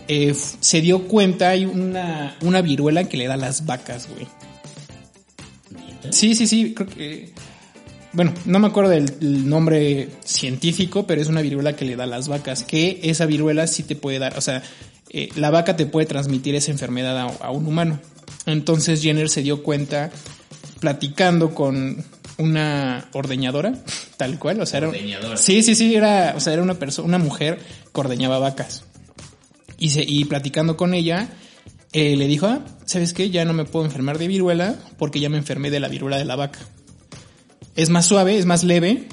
[0.08, 4.28] Eh, se dio cuenta, hay una, una viruela que le da a las vacas, güey.
[6.12, 7.34] Sí, sí, sí, creo que...
[8.13, 12.06] Bueno, no me acuerdo del el nombre científico, pero es una viruela que le da
[12.06, 14.63] a las vacas, que esa viruela sí te puede dar, o sea,
[15.10, 18.00] eh, la vaca te puede transmitir esa enfermedad a, a un humano.
[18.46, 20.10] Entonces Jenner se dio cuenta
[20.80, 22.04] platicando con
[22.38, 23.74] una ordeñadora,
[24.17, 25.38] tal cual, o sea, era, Ordeñadora.
[25.38, 27.60] sí, sí, sí, era, o sea, era una persona, una mujer
[27.93, 28.84] que ordeñaba vacas.
[29.80, 31.30] Y, se, y platicando con ella,
[31.94, 33.30] eh, le dijo, ah, ¿sabes qué?
[33.30, 36.26] Ya no me puedo enfermar de viruela porque ya me enfermé de la viruela de
[36.26, 36.60] la vaca.
[37.76, 39.08] Es más suave, es más leve.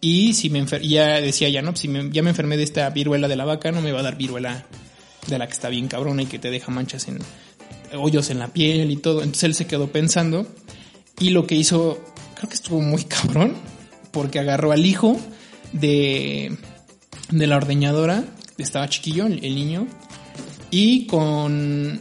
[0.00, 1.74] Y si me enfer ya decía ya, ¿no?
[1.76, 4.02] Si me- ya me enfermé de esta viruela de la vaca, no me va a
[4.02, 4.66] dar viruela
[5.28, 7.18] de la que está bien cabrona y que te deja manchas en
[7.96, 9.20] hoyos en la piel y todo.
[9.22, 10.46] Entonces él se quedó pensando
[11.20, 12.04] y lo que hizo,
[12.34, 13.54] creo que estuvo muy cabrón,
[14.10, 15.18] porque agarró al hijo
[15.72, 16.54] de,
[17.30, 18.24] de la ordeñadora,
[18.58, 19.86] estaba chiquillo el, el niño,
[20.70, 22.00] y con,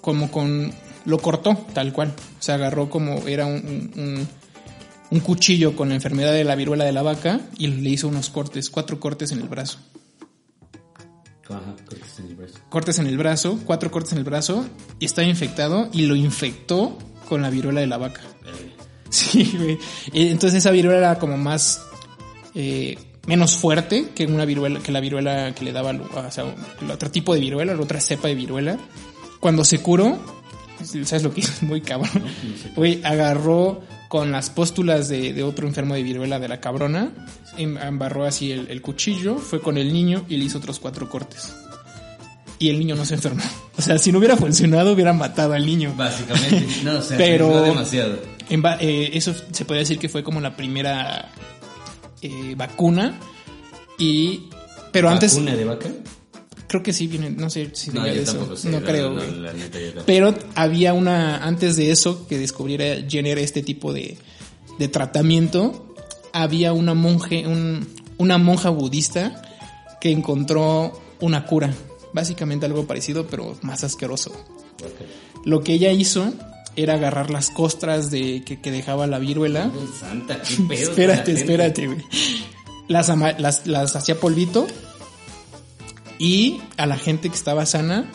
[0.00, 0.72] como con,
[1.04, 2.14] lo cortó tal cual.
[2.38, 4.28] O sea, agarró como era un, un,
[5.10, 8.30] un cuchillo con la enfermedad de la viruela de la vaca y le hizo unos
[8.30, 9.78] cortes, cuatro cortes en el brazo.
[11.48, 12.54] Ajá, cortes en el brazo.
[12.68, 14.66] Cortes en el brazo, cuatro cortes en el brazo,
[14.98, 16.98] y estaba infectado y lo infectó
[17.28, 18.22] con la viruela de la vaca.
[19.08, 19.74] Sí, güey.
[20.12, 21.80] Eh, Entonces esa viruela era como más
[22.54, 26.44] eh, menos fuerte que una viruela, que la viruela que le daba, o sea,
[26.80, 28.78] el otro tipo de viruela, la otra cepa de viruela.
[29.40, 30.18] Cuando se curó,
[31.04, 31.52] ¿sabes lo que hizo?
[31.62, 32.22] Muy cabrón.
[32.74, 37.10] Güey, agarró con las póstulas de, de otro enfermo de viruela de la cabrona,
[37.58, 41.08] em- embarró así el, el cuchillo, fue con el niño y le hizo otros cuatro
[41.08, 41.54] cortes.
[42.58, 43.42] Y el niño no se enfermó.
[43.76, 45.92] O sea, si no hubiera funcionado, hubiera matado al niño.
[45.96, 46.66] Básicamente.
[46.84, 48.18] No, se Pero- demasiado.
[48.48, 51.30] En eh, eso se puede decir que fue como la primera
[52.22, 53.18] eh, vacuna.
[53.98, 54.48] Y.
[54.92, 55.32] Pero antes.
[55.34, 55.88] ¿Vacuna de vaca?
[56.68, 57.30] Creo que sí viene.
[57.30, 58.32] No sé si No, diga yo eso.
[58.32, 58.68] tampoco sé.
[58.70, 60.04] no la- creo, la neta, yo.
[60.04, 61.38] Pero había una.
[61.44, 64.18] Antes de eso, que descubriera Jenner este tipo de,
[64.78, 65.94] de tratamiento.
[66.32, 67.46] Había una monje.
[67.46, 67.86] Un,
[68.18, 69.42] una monja budista
[70.00, 71.72] que encontró una cura.
[72.12, 74.32] Básicamente algo parecido, pero más asqueroso.
[75.44, 76.32] Lo que ella hizo
[76.76, 79.70] era agarrar las costras de que, que dejaba la viruela.
[79.98, 80.90] Santa, qué pedo.
[80.90, 81.98] espérate, la espérate, güey.
[82.88, 84.66] Las, ama- las, las hacía polvito
[86.18, 88.10] y a la gente que estaba sana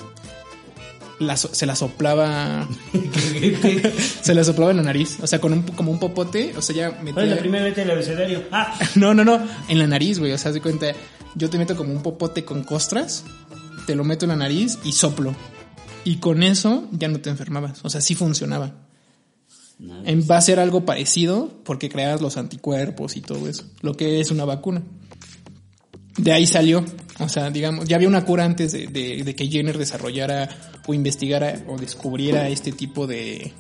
[1.20, 2.68] las- se la soplaba
[4.22, 6.76] se la soplaba en la nariz, o sea, con un como un popote, o sea,
[6.76, 8.44] ya ¿Cuál es la metía primera letra del abecedario?
[8.52, 10.88] Ah, No, no, no, en la nariz, güey, o sea, haz de cuenta,
[11.36, 13.24] yo te meto como un popote con costras,
[13.86, 15.36] te lo meto en la nariz y soplo.
[16.04, 18.74] Y con eso ya no te enfermabas, o sea, sí funcionaba.
[19.80, 23.94] no, En- va a ser algo parecido porque creas los anticuerpos y todo eso, lo
[23.96, 24.82] que es una vacuna.
[26.18, 26.84] De ahí salió,
[27.20, 30.50] o sea, digamos, ya había una cura antes de, de- de que Jenner desarrollara
[30.88, 33.54] o investigara o descubriera este tipo de,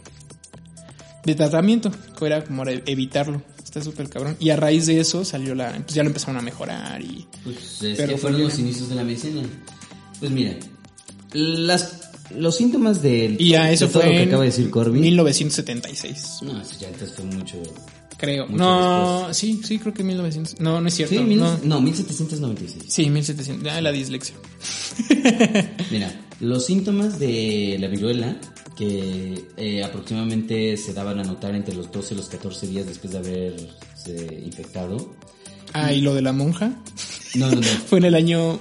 [1.24, 3.42] de tratamiento, que era como evitarlo.
[3.64, 4.36] Está súper cabrón.
[4.40, 7.82] Y a raíz de eso salió la, pues ya lo empezaron a mejorar y Pues
[7.82, 9.44] es Pero que fueron fue los inicios de la medicina.
[10.20, 10.56] Pues mira,
[11.32, 14.70] las, los síntomas de, Y ya eso de todo fue lo que acaba de decir
[14.70, 15.00] Corby.
[15.00, 17.58] 1976, No, eso ya entonces fue mucho.
[18.18, 18.48] creo.
[18.48, 20.60] Mucho no, sí, sí, creo que 1900.
[20.60, 21.16] No, no es cierto.
[21.16, 21.58] Sí, mil- no.
[21.64, 22.84] no, 1796.
[22.88, 23.72] Sí, 1700.
[23.72, 24.36] Ah, la dislexia.
[25.92, 28.38] Mira, los síntomas de la viruela
[28.78, 33.14] que eh, aproximadamente se daban a notar entre los 12 y los 14 días después
[33.14, 35.14] de haberse infectado.
[35.74, 36.74] Ah, y lo de la monja
[37.36, 37.62] No, no, no.
[37.88, 38.60] fue en el año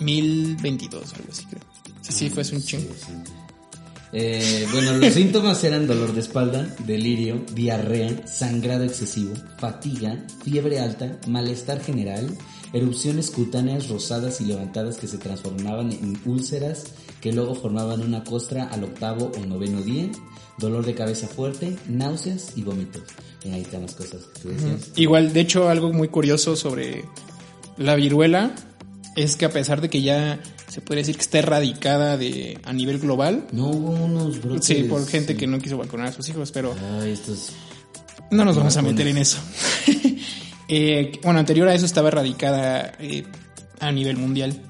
[0.00, 1.62] 1022, algo así, creo.
[2.08, 2.94] Sí, fue un chingo.
[2.94, 3.32] Sí, sí.
[4.12, 11.18] Eh, bueno, los síntomas eran dolor de espalda, delirio, diarrea, sangrado excesivo, fatiga, fiebre alta,
[11.26, 12.26] malestar general,
[12.72, 16.86] erupciones cutáneas rosadas y levantadas que se transformaban en úlceras
[17.20, 20.08] que luego formaban una costra al octavo o noveno día,
[20.58, 23.02] dolor de cabeza fuerte, náuseas y vómitos.
[23.44, 24.92] Y ahí están las cosas que tú decías.
[24.96, 27.04] Igual, de hecho, algo muy curioso sobre
[27.76, 28.54] la viruela
[29.16, 32.72] es que a pesar de que ya se puede decir que está erradicada de, a
[32.72, 34.66] nivel global, No hubo unos brotes.
[34.66, 35.38] sí, por gente sí.
[35.38, 37.52] que no quiso vacunar a sus hijos, pero Ay, estos...
[38.30, 39.38] no nos vamos a meter en eso.
[40.70, 43.24] Eh, bueno, anterior a eso estaba erradicada eh,
[43.80, 44.60] a nivel mundial,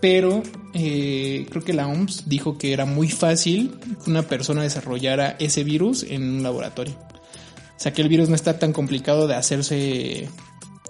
[0.00, 5.36] pero eh, creo que la OMS dijo que era muy fácil que una persona desarrollara
[5.38, 6.94] ese virus en un laboratorio.
[6.94, 10.28] O sea, que el virus no está tan complicado de hacerse,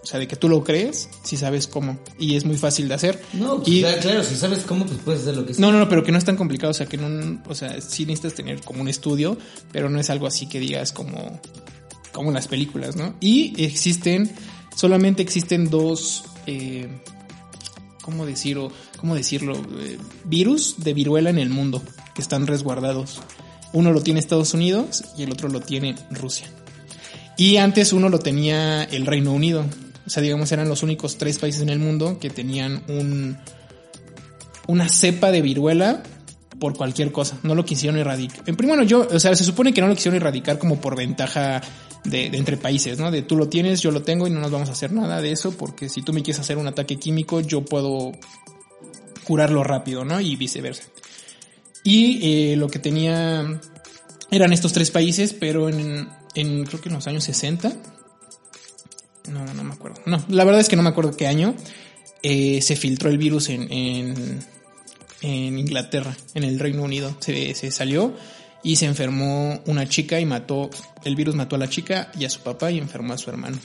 [0.05, 2.95] o sea, de que tú lo crees si sabes cómo, y es muy fácil de
[2.95, 3.23] hacer.
[3.33, 5.63] No, pues, y, claro, claro, si sabes cómo, pues puedes hacer lo que sea.
[5.65, 7.81] no, no, no, pero que no es tan complicado, o sea, que no, o sea,
[7.81, 9.39] sí necesitas tener como un estudio,
[9.73, 11.41] pero no es algo así que digas como,
[12.13, 13.15] como en las películas, ¿no?
[13.19, 14.31] Y existen,
[14.77, 16.87] solamente existen dos, eh,
[18.03, 18.71] ¿cómo decirlo?
[18.99, 19.55] ¿Cómo decirlo?
[19.81, 19.97] Eh,
[20.27, 21.83] virus de viruela en el mundo
[22.15, 23.23] que están resguardados.
[23.73, 26.47] Uno lo tiene Estados Unidos y el otro lo tiene Rusia.
[27.37, 29.65] Y antes uno lo tenía el Reino Unido.
[30.07, 33.39] O sea, digamos, eran los únicos tres países en el mundo que tenían un,
[34.67, 36.03] una cepa de viruela
[36.59, 37.39] por cualquier cosa.
[37.43, 38.43] No lo quisieron erradicar.
[38.47, 40.97] En primer, bueno, yo, o sea, se supone que no lo quisieron erradicar como por
[40.97, 41.61] ventaja
[42.05, 43.11] de, de, entre países, ¿no?
[43.11, 45.33] De tú lo tienes, yo lo tengo y no nos vamos a hacer nada de
[45.33, 48.13] eso porque si tú me quieres hacer un ataque químico, yo puedo
[49.25, 50.21] curarlo rápido, ¿no?
[50.21, 50.85] Y viceversa.
[51.83, 53.61] Y eh, lo que tenía
[54.31, 57.73] eran estos tres países, pero en, en creo que en los años 60.
[59.29, 60.01] No, no me acuerdo.
[60.07, 61.55] No, la verdad es que no me acuerdo qué año.
[62.23, 67.17] Eh, se filtró el virus en, en, Inglaterra, en el Reino Unido.
[67.21, 68.15] Se, se salió
[68.63, 70.71] y se enfermó una chica y mató,
[71.05, 73.59] el virus mató a la chica y a su papá y enfermó a su hermano.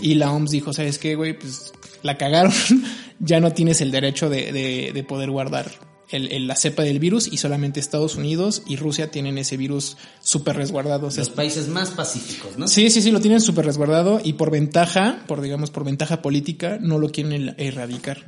[0.00, 1.38] Y la OMS dijo, ¿sabes qué, güey?
[1.38, 2.52] Pues la cagaron,
[3.18, 5.70] ya no tienes el derecho de, de, de poder guardar
[6.12, 9.96] el, el, la cepa del virus y solamente Estados Unidos y Rusia tienen ese virus
[10.20, 11.08] súper resguardado.
[11.08, 12.68] O sea, Los países más pacíficos, ¿no?
[12.68, 16.78] Sí, sí, sí, lo tienen súper resguardado y por ventaja, por digamos, por ventaja política,
[16.80, 18.24] no lo quieren erradicar.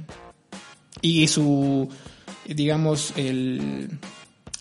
[1.02, 1.88] Y su,
[2.48, 3.98] digamos, el,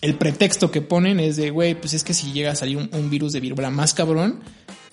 [0.02, 2.90] el pretexto que ponen es de, güey, pues es que si llega a salir un,
[2.92, 4.40] un virus de viruela más cabrón,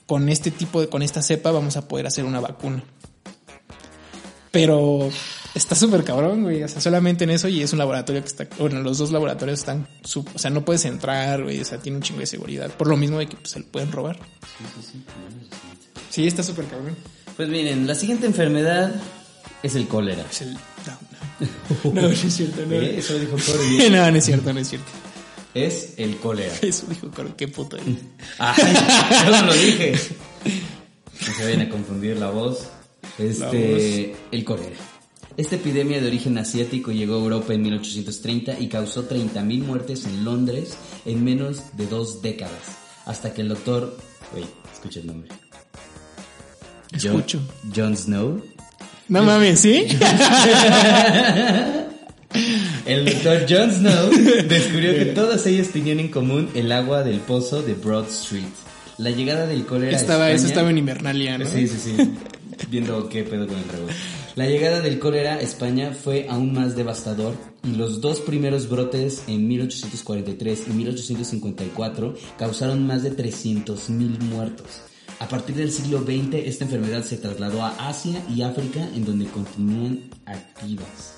[0.05, 2.83] con este tipo de, con esta cepa vamos a poder hacer una vacuna.
[4.51, 5.09] Pero
[5.53, 6.63] está súper cabrón, güey.
[6.63, 9.59] O sea, solamente en eso y es un laboratorio que está, bueno, los dos laboratorios
[9.59, 11.59] están, sub, o sea, no puedes entrar, güey.
[11.59, 12.69] O sea, tiene un chingo de seguridad.
[12.71, 14.17] Por lo mismo de que pues, se lo pueden robar.
[14.17, 15.03] Sí, sí, sí.
[16.09, 16.95] Sí, está súper cabrón.
[17.37, 18.93] Pues miren, la siguiente enfermedad
[19.63, 20.25] es el cólera.
[20.29, 20.59] Es el, no,
[21.83, 21.93] no.
[21.93, 22.75] no, no es cierto, no.
[22.75, 22.99] ¿Eh?
[22.99, 23.89] Eso dijo Corey.
[23.91, 24.91] no, no es cierto, no es cierto.
[25.53, 26.53] Es el cólera.
[26.61, 27.95] Eso dijo Corey, qué puto eres.
[28.39, 28.73] Ay,
[29.25, 29.93] yo no lo dije.
[31.27, 32.67] No se vayan a confundir la voz.
[33.17, 34.75] Este, el cólera.
[35.41, 40.23] Esta epidemia de origen asiático llegó a Europa en 1830 y causó 30.000 muertes en
[40.23, 42.61] Londres en menos de dos décadas.
[43.07, 43.97] Hasta que el doctor...
[44.35, 45.31] Oye, escucha el nombre.
[46.91, 47.39] Escucho.
[47.63, 48.45] John, John Snow.
[49.07, 49.87] No mames, ¿sí?
[52.85, 54.11] El doctor John Snow
[54.47, 58.43] descubrió que todas ellas tenían en común el agua del pozo de Broad Street.
[58.99, 60.35] La llegada del cólera estaba, a España...
[60.35, 61.47] Eso estaba en Invernalia, ¿no?
[61.47, 61.95] Sí, sí, sí.
[62.69, 63.95] Viendo qué pedo con el rebote.
[64.41, 69.21] La llegada del cólera a España fue aún más devastador y los dos primeros brotes
[69.27, 74.81] en 1843 y 1854 causaron más de 300.000 muertos.
[75.19, 79.27] A partir del siglo XX esta enfermedad se trasladó a Asia y África en donde
[79.27, 81.17] continúan activas.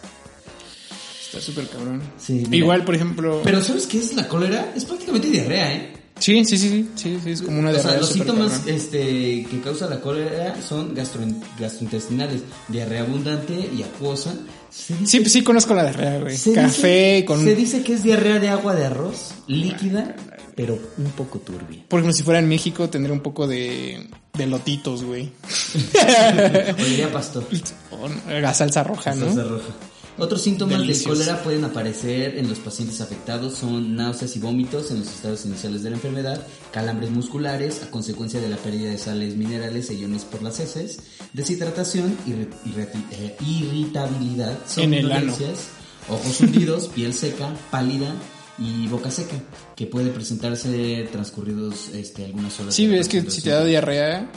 [1.26, 2.02] Está súper cabrón.
[2.18, 2.44] Sí.
[2.52, 3.40] Igual, por ejemplo...
[3.42, 4.74] Pero ¿sabes qué es la cólera?
[4.76, 6.03] Es prácticamente diarrea, ¿eh?
[6.20, 9.46] Sí, sí, sí, sí, sí, sí es como una O sea, diarrea los síntomas este,
[9.50, 11.22] que causa la cólera son gastro,
[11.60, 14.34] gastrointestinales, diarrea abundante y acuosa.
[14.72, 16.36] Dice- Sí, sí conozco la diarrea, güey.
[16.54, 17.44] Café dice- con...
[17.44, 20.16] Se dice que es diarrea de agua de arroz, líquida,
[20.56, 21.84] pero un poco turbia.
[21.90, 25.32] Por ejemplo, si fuera en México tendría un poco de, de lotitos, güey.
[26.78, 27.46] Olería pastor.
[27.92, 29.26] O la salsa roja, ¿no?
[29.28, 29.70] Salsa roja.
[30.18, 31.10] Otros síntomas Delicioso.
[31.10, 35.44] de cólera pueden aparecer en los pacientes afectados son náuseas y vómitos en los estados
[35.46, 39.96] iniciales de la enfermedad, calambres musculares a consecuencia de la pérdida de sales minerales e
[39.96, 41.00] iones por las heces,
[41.34, 45.70] deshidratación, irri- irrati- eh, irritabilidad, somnolencias,
[46.08, 48.14] ojos hundidos, piel seca, pálida
[48.60, 49.36] y boca seca,
[49.76, 52.76] que puede presentarse transcurridos este, algunas horas.
[52.76, 54.32] Sí, es que si te da diarrea,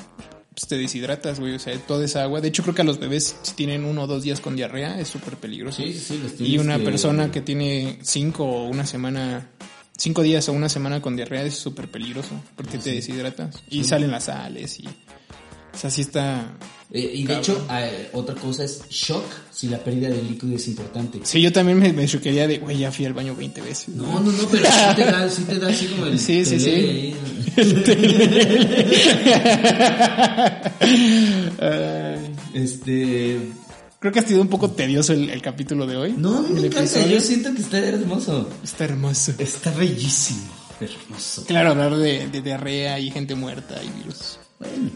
[0.57, 1.55] pues te deshidratas, güey.
[1.55, 2.41] O sea, toda esa agua.
[2.41, 4.99] De hecho, creo que a los bebés, si tienen uno o dos días con diarrea,
[4.99, 5.83] es súper peligroso.
[5.83, 9.51] Sí, sí, los Y una que- persona que tiene cinco o una semana,
[9.99, 14.11] cinco días o una semana con diarrea es súper peligroso porque te deshidratas y salen
[14.11, 14.89] las sales y,
[15.77, 16.55] o sea, sí está.
[16.91, 17.43] Eh, y de Cabrón.
[17.43, 21.19] hecho, eh, otra cosa es shock si la pérdida de líquido es importante.
[21.25, 23.89] Sí, yo también me, me choquería de, güey, ya fui al baño 20 veces.
[23.89, 26.19] No, no, no, pero sí te da, sí te da así como el.
[26.19, 27.17] Sí, sí, tele sí.
[31.61, 33.39] Ay, Este.
[33.99, 36.15] creo que ha sido un poco tedioso el, el capítulo de hoy.
[36.17, 37.07] No, mí me encanta.
[37.07, 38.49] Yo siento que está hermoso.
[38.65, 39.35] Está hermoso.
[39.39, 40.49] Está bellísimo.
[40.81, 41.45] Hermoso.
[41.47, 44.39] Claro, hablar de, de diarrea y gente muerta y virus.
[44.59, 44.91] Bueno.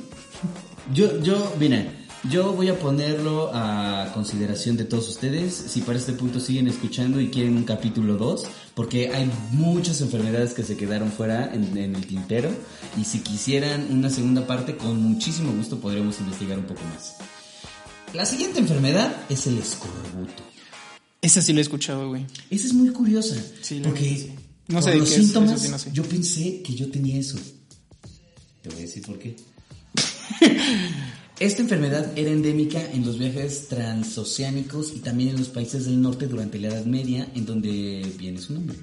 [0.93, 1.89] Yo, yo, miren,
[2.29, 5.55] yo voy a ponerlo a consideración de todos ustedes.
[5.55, 10.53] Si para este punto siguen escuchando y quieren un capítulo 2, porque hay muchas enfermedades
[10.53, 12.51] que se quedaron fuera en, en el tintero.
[13.01, 17.17] Y si quisieran una segunda parte, con muchísimo gusto podremos investigar un poco más.
[18.13, 20.43] La siguiente enfermedad es el escorbuto.
[21.23, 22.27] Esa sí la he escuchado, güey.
[22.51, 23.37] Esa es muy curiosa.
[23.61, 24.33] Sí, porque sí.
[24.69, 25.91] No por sé los qué síntomas, sí no sé.
[25.93, 27.39] yo pensé que yo tenía eso.
[28.63, 29.37] Te voy a decir por qué.
[31.41, 36.27] Esta enfermedad era endémica en los viajes transoceánicos y también en los países del norte
[36.27, 38.77] durante la Edad Media, en donde viene su nombre.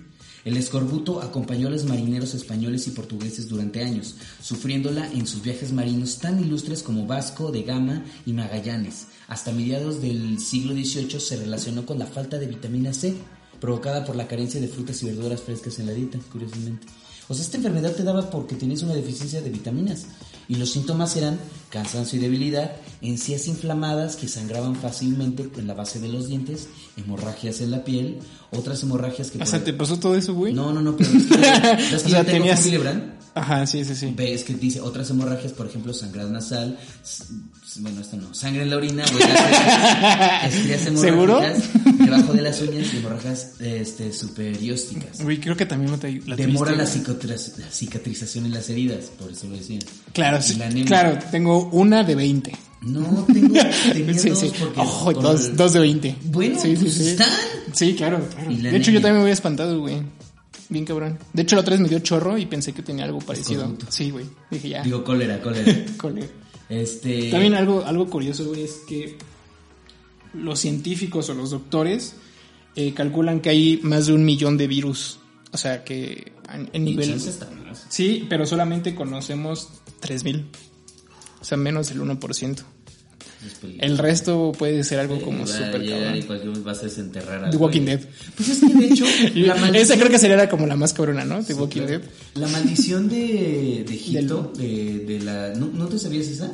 [0.43, 5.71] El escorbuto acompañó a los marineros españoles y portugueses durante años, sufriéndola en sus viajes
[5.73, 9.07] marinos tan ilustres como Vasco de Gama y Magallanes.
[9.27, 13.13] Hasta mediados del siglo XVIII se relacionó con la falta de vitamina C,
[13.59, 16.87] provocada por la carencia de frutas y verduras frescas en la dieta, curiosamente.
[17.27, 20.05] O sea, esta enfermedad te daba porque tenías una deficiencia de vitaminas.
[20.49, 21.37] Y los síntomas eran
[21.69, 22.71] cansancio y debilidad,
[23.01, 28.19] encías inflamadas que sangraban fácilmente en la base de los dientes, hemorragias en la piel,
[28.51, 29.41] otras hemorragias que...
[29.43, 30.53] O sea, ¿te pasó todo eso, güey?
[30.53, 31.35] No, no, no, pero es que,
[31.83, 33.16] es que O sea, yo tengo tenías- Willebrand.
[33.37, 34.13] Ajá, sí, sí, sí.
[34.15, 36.77] Ves que dice otras hemorragias, por ejemplo, sangrado nasal,
[37.79, 39.03] bueno, esto no, sangre en la orina,
[40.45, 41.39] estrías ¿Seguro?
[41.41, 45.21] hemorrágicas debajo de las uñas y hemorragias este, superiósticas.
[45.21, 49.47] Güey, creo que también no te la Demora la, cicatrización en las heridas, por eso
[49.47, 49.79] lo decía.
[50.13, 52.51] Claro, sí, claro, tengo una de 20.
[52.81, 53.53] No, tengo,
[53.91, 54.51] tenía Sí, dos sí.
[54.59, 54.79] porque...
[54.79, 56.15] Ojo, dos, el- dos de 20.
[56.25, 57.07] Bueno, sí, sí, pues sí.
[57.09, 57.29] están.
[57.73, 60.01] Sí, claro, De hecho, yo también me había espantado, güey.
[60.69, 61.17] Bien cabrón.
[61.33, 63.75] De hecho, la otra vez me dio chorro y pensé que tenía algo parecido.
[63.89, 64.25] Sí, güey.
[64.51, 64.83] Dije, ya.
[64.83, 65.85] Digo, cólera, cólera.
[65.97, 66.29] Cole.
[66.69, 67.31] Este...
[67.31, 69.17] También algo, algo curioso, güey, es que
[70.33, 72.15] los científicos o los doctores
[72.75, 75.19] eh, calculan que hay más de un millón de virus.
[75.51, 77.19] O sea, que en, en nivel...
[77.87, 79.69] Sí, pero solamente conocemos
[80.01, 80.45] 3000.
[81.39, 82.63] O sea, menos del 1%.
[83.79, 86.21] El resto puede ser algo como Va a súper llegar y cabrón.
[86.27, 87.81] cualquier vez va a desenterrar a The Walking.
[87.85, 87.99] Dead.
[88.35, 91.43] Pues es que de hecho, la Esa creo que sería como la más cabrona, ¿no?
[91.43, 91.99] The Walking claro.
[91.99, 92.09] Dead.
[92.35, 95.53] la maldición de, de Egipto, de, de la...
[95.55, 96.51] ¿no, ¿No te sabías esa?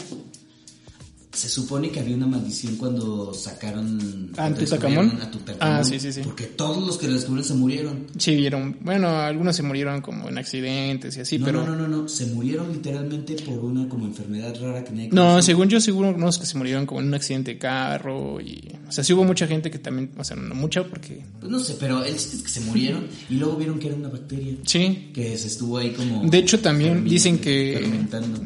[1.34, 4.30] Se supone que había una maldición cuando sacaron...
[4.38, 5.20] A Tutankamón,
[5.60, 6.22] Ah, sí, sí, sí.
[6.24, 8.06] Porque todos los que lo descubrieron se murieron.
[8.20, 8.78] Sí, vieron.
[8.82, 11.66] Bueno, algunos se murieron como en accidentes y así, no, pero.
[11.66, 15.42] no, no, no, no, se murieron literalmente por una como enfermedad rara que nadie No,
[15.42, 18.72] según yo, seguro unos que se murieron como en un accidente de carro y...
[18.88, 20.12] O sea, sí hubo mucha gente que también...
[20.18, 21.24] O sea, no mucha porque...
[21.40, 23.96] Pues no sé, pero el chiste es que se murieron y luego vieron que era
[23.96, 24.54] una bacteria.
[24.68, 26.30] Sí, Que se estuvo ahí como...
[26.30, 28.40] De hecho, también dicen que- Fermentando.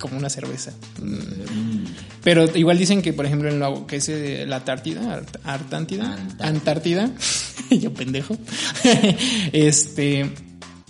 [0.00, 0.72] Como una cerveza.
[1.00, 1.84] Mm.
[2.24, 6.18] Pero igual dicen que, por ejemplo, en lo que es eh, la Antártida, Art- Artántida,
[6.40, 7.10] Antártida.
[7.70, 8.36] Yo pendejo,
[9.52, 10.30] este,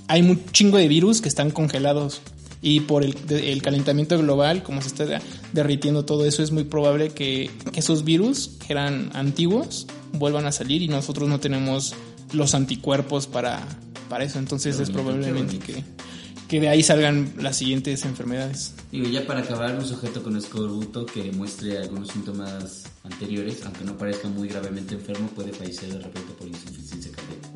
[0.08, 2.22] hay un chingo de virus que están congelados
[2.62, 5.18] y por el, de- el calentamiento global, como se está de-
[5.52, 10.52] derritiendo todo eso, es muy probable que, que esos virus que eran antiguos vuelvan a
[10.52, 11.94] salir y nosotros no tenemos
[12.32, 13.66] los anticuerpos para,
[14.08, 14.38] para eso.
[14.38, 15.84] Entonces es probablemente que,
[16.50, 18.74] que de ahí salgan las siguientes enfermedades.
[18.90, 23.96] Digo, ya para acabar, un sujeto con escorbuto que muestre algunos síntomas anteriores, aunque no
[23.96, 27.48] parezca muy gravemente enfermo, puede fallecer de repente por insuficiencia cardíaca.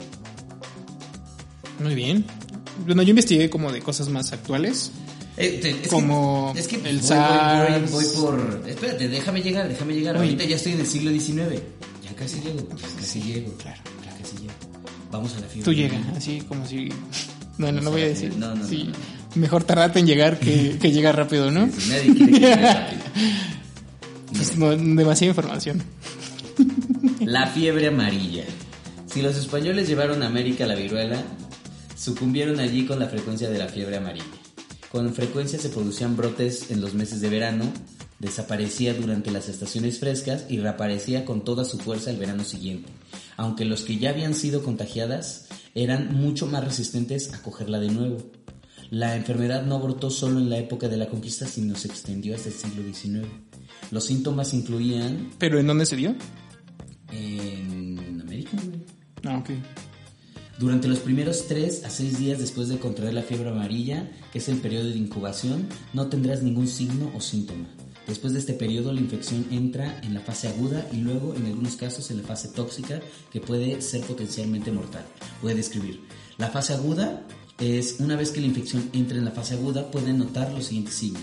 [1.80, 2.24] Muy bien.
[2.86, 4.92] Bueno, yo investigué como de cosas más actuales.
[5.36, 7.90] Eh, te- es Como que, es que el voy, SARS.
[7.90, 8.62] Voy, voy, voy por...
[8.68, 10.16] Espérate, déjame llegar, déjame llegar.
[10.16, 11.60] Ahorita ya estoy en el siglo XIX.
[12.04, 13.52] Ya casi llego, ya casi llego.
[13.58, 13.82] claro.
[14.04, 14.52] Ya casi llego.
[15.10, 15.64] Vamos a la fiebre.
[15.64, 16.88] Tú llegas, así como si...
[17.58, 18.34] No, no, no voy a decir.
[18.36, 18.90] No, no, Sí.
[19.34, 21.66] Mejor tardarte en llegar que, que llegar rápido, ¿no?
[21.66, 23.02] Nadie quiere que llegue rápido.
[24.32, 25.82] Pues no, demasiada información.
[27.20, 28.44] La fiebre amarilla.
[29.12, 31.20] Si los españoles llevaron a América la viruela,
[31.96, 34.24] sucumbieron allí con la frecuencia de la fiebre amarilla.
[34.90, 37.64] Con frecuencia se producían brotes en los meses de verano,
[38.24, 42.90] desaparecía durante las estaciones frescas y reaparecía con toda su fuerza el verano siguiente.
[43.36, 48.18] Aunque los que ya habían sido contagiadas eran mucho más resistentes a cogerla de nuevo.
[48.90, 52.48] La enfermedad no brotó solo en la época de la conquista, sino se extendió hasta
[52.48, 53.26] el siglo XIX.
[53.90, 56.14] Los síntomas incluían ¿Pero en dónde se dio?
[57.12, 58.56] en América.
[59.24, 59.50] Ah, ok.
[60.58, 64.48] Durante los primeros 3 a 6 días después de contraer la fiebre amarilla, que es
[64.48, 67.66] el periodo de incubación, no tendrás ningún signo o síntoma.
[68.06, 71.76] Después de este periodo la infección entra en la fase aguda y luego en algunos
[71.76, 73.00] casos en la fase tóxica
[73.32, 75.04] que puede ser potencialmente mortal.
[75.42, 76.00] Voy a describir.
[76.36, 77.22] La fase aguda
[77.58, 80.94] es una vez que la infección entra en la fase aguda pueden notar los siguientes
[80.94, 81.22] signos.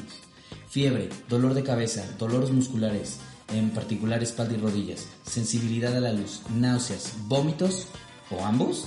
[0.69, 3.17] Fiebre, dolor de cabeza, dolores musculares,
[3.53, 7.87] en particular espalda y rodillas, sensibilidad a la luz, náuseas, vómitos
[8.29, 8.85] o ambos,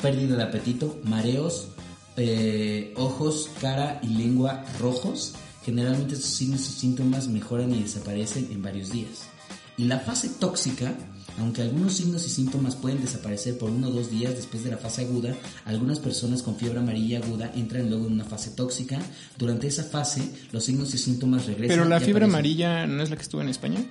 [0.00, 1.68] pérdida de apetito, mareos,
[2.16, 5.34] eh, ojos, cara y lengua rojos.
[5.68, 9.28] Generalmente estos signos y síntomas mejoran y desaparecen en varios días.
[9.76, 10.94] Y la fase tóxica,
[11.38, 14.78] aunque algunos signos y síntomas pueden desaparecer por uno o dos días después de la
[14.78, 15.34] fase aguda,
[15.66, 18.98] algunas personas con fiebre amarilla aguda entran luego en una fase tóxica.
[19.36, 21.76] Durante esa fase, los signos y síntomas regresan.
[21.76, 22.34] Pero la fiebre aparecen.
[22.34, 23.84] amarilla no es la que estuvo en España.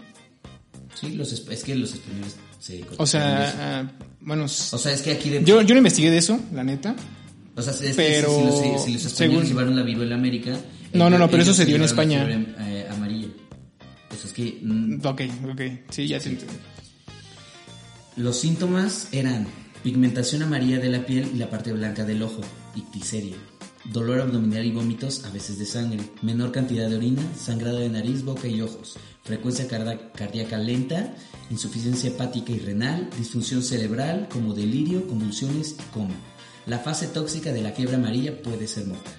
[0.99, 3.53] Sí, los, es que los españoles se O sea,
[3.83, 5.43] ah, bueno, o sea, es que aquí de...
[5.43, 6.95] yo, yo no investigué de eso, la neta.
[7.55, 10.17] o sea, es que pero si, los, si los españoles según- llevaron la viruela a
[10.17, 10.59] América...
[10.93, 12.27] No, no, no, pero eso se dio en España.
[12.29, 13.27] eh, amarilla.
[14.11, 14.59] Eso es que...
[14.61, 15.21] mm, Ok,
[15.51, 15.61] ok.
[15.89, 16.55] Sí, ya te entendí.
[18.15, 19.47] Los síntomas eran
[19.83, 22.41] Pigmentación amarilla de la piel y la parte blanca del ojo,
[22.75, 23.35] icticeria.
[23.85, 25.99] Dolor abdominal y vómitos, a veces de sangre.
[26.21, 28.97] Menor cantidad de orina, sangrado de nariz, boca y ojos.
[29.23, 31.15] Frecuencia cardíaca lenta,
[31.49, 36.15] insuficiencia hepática y renal, disfunción cerebral como delirio, convulsiones y coma.
[36.65, 39.13] La fase tóxica de la fiebre amarilla puede ser mortal.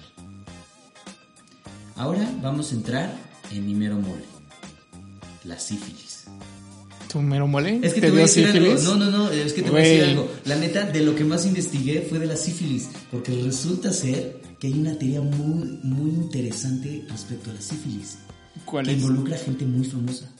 [1.99, 3.13] Ahora vamos a entrar
[3.51, 4.23] en mi mero mole.
[5.43, 6.23] La sífilis.
[7.11, 7.81] ¿Tu mero mole?
[7.83, 8.73] Es que te, voy a decir algo.
[8.83, 10.31] No, no, no, es que te voy a decir algo.
[10.45, 14.67] La neta, de lo que más investigué fue de la sífilis, porque resulta ser que
[14.67, 18.19] hay una teoría muy, muy interesante respecto a la sífilis.
[18.63, 18.97] ¿Cuál que es?
[18.97, 20.31] involucra a gente muy famosa.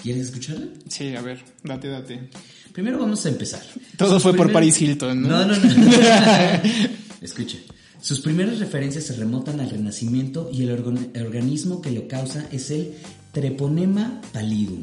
[0.00, 0.68] ¿Quieres escucharla?
[0.88, 2.30] Sí, a ver, date, date.
[2.72, 3.62] Primero vamos a empezar.
[3.96, 5.28] Todo fue por Paris Hilton, ¿no?
[5.30, 5.92] No, no, no.
[7.20, 7.58] Escucha.
[8.02, 12.94] Sus primeras referencias se remontan al Renacimiento y el organismo que lo causa es el
[13.32, 14.82] Treponema pallidum.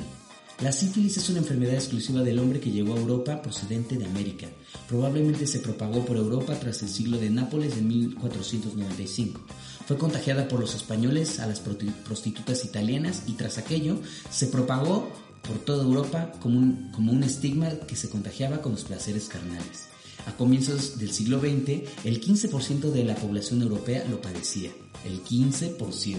[0.61, 4.47] La sífilis es una enfermedad exclusiva del hombre que llegó a Europa procedente de América.
[4.87, 9.41] Probablemente se propagó por Europa tras el siglo de Nápoles de 1495.
[9.87, 13.99] Fue contagiada por los españoles a las prostitutas italianas y tras aquello
[14.29, 15.11] se propagó
[15.41, 19.96] por toda Europa como un, como un estigma que se contagiaba con los placeres carnales.
[20.27, 24.71] A comienzos del siglo XX, el 15% de la población europea lo padecía.
[25.05, 26.17] El 15%.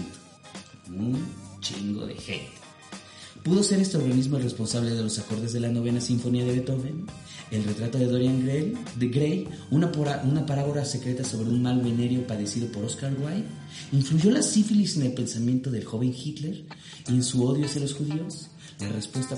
[0.97, 1.23] Un
[1.61, 2.49] chingo de gente.
[3.43, 7.05] ¿Pudo ser este organismo el responsable de los acordes de la novena sinfonía de Beethoven?
[7.51, 9.91] El retrato de Dorian Gray, de Gray una,
[10.23, 13.45] una parábola secreta sobre un mal venerio padecido por Oscar Wilde?
[13.91, 16.65] ¿Influyó la sífilis en el pensamiento del joven Hitler
[17.07, 18.47] y en su odio hacia los judíos?
[18.79, 19.37] La respuesta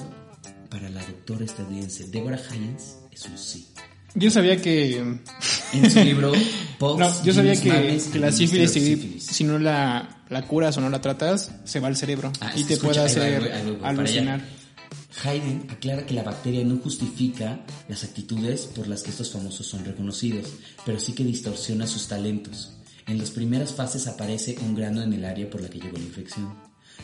[0.70, 3.68] para la doctora estadounidense Deborah Hyens es un sí.
[4.16, 4.98] Yo sabía que.
[5.74, 6.32] En su libro,
[6.78, 10.82] Post, no, yo sabía que, que la sífilis, si, si, no la, la, curas o
[10.82, 14.42] no la tratas, se va al cerebro ah, y te escucha, puede hacer va, alucinar.
[15.24, 19.86] Hayden aclara que la bacteria no justifica las actitudes por las que estos famosos son
[19.86, 20.48] reconocidos,
[20.86, 22.74] pero sí que distorsiona sus talentos.
[23.08, 26.04] En las primeras fases aparece un grano en el área por la que llegó la
[26.04, 26.54] infección.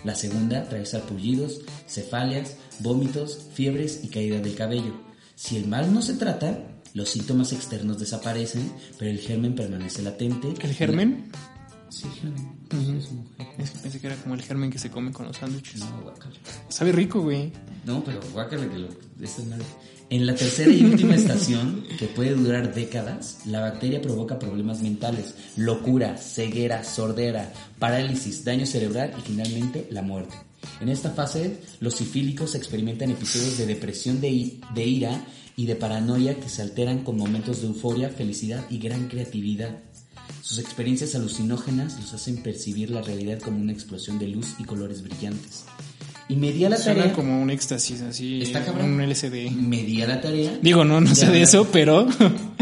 [0.04, 4.96] La segunda trae sarpullidos, cefalias, vómitos, fiebres y caída del cabello.
[5.36, 10.54] Si el mal no se trata, los síntomas externos desaparecen, pero el germen permanece latente.
[10.62, 11.32] ¿El germen?
[11.90, 12.58] Sí, germen.
[12.72, 12.98] Uh -huh.
[12.98, 15.80] es, es que pensé que era como el germen que se come con los sándwiches.
[15.80, 16.36] No, guácala.
[16.70, 17.52] Sabe rico, güey.
[17.86, 18.88] No, pero guácala que lo...
[19.22, 19.66] Esa es madre.
[20.10, 25.36] En la tercera y última estación, que puede durar décadas, la bacteria provoca problemas mentales,
[25.58, 30.36] locura, ceguera, sordera, parálisis, daño cerebral y finalmente la muerte.
[30.80, 35.26] En esta fase, los sifílicos experimentan episodios de depresión de, de ira
[35.58, 39.80] y de paranoia que se alteran con momentos de euforia, felicidad y gran creatividad.
[40.42, 45.02] Sus experiencias alucinógenas los hacen percibir la realidad como una explosión de luz y colores
[45.02, 45.66] brillantes.
[46.30, 47.14] Y me di a la Suena tarea.
[47.16, 48.42] como un éxtasis, así.
[48.42, 48.92] ¿Está cabrón?
[48.94, 49.50] Un LCD.
[49.52, 50.60] Me di a la tarea.
[50.62, 52.08] Digo, no, no de sé de eso, pero.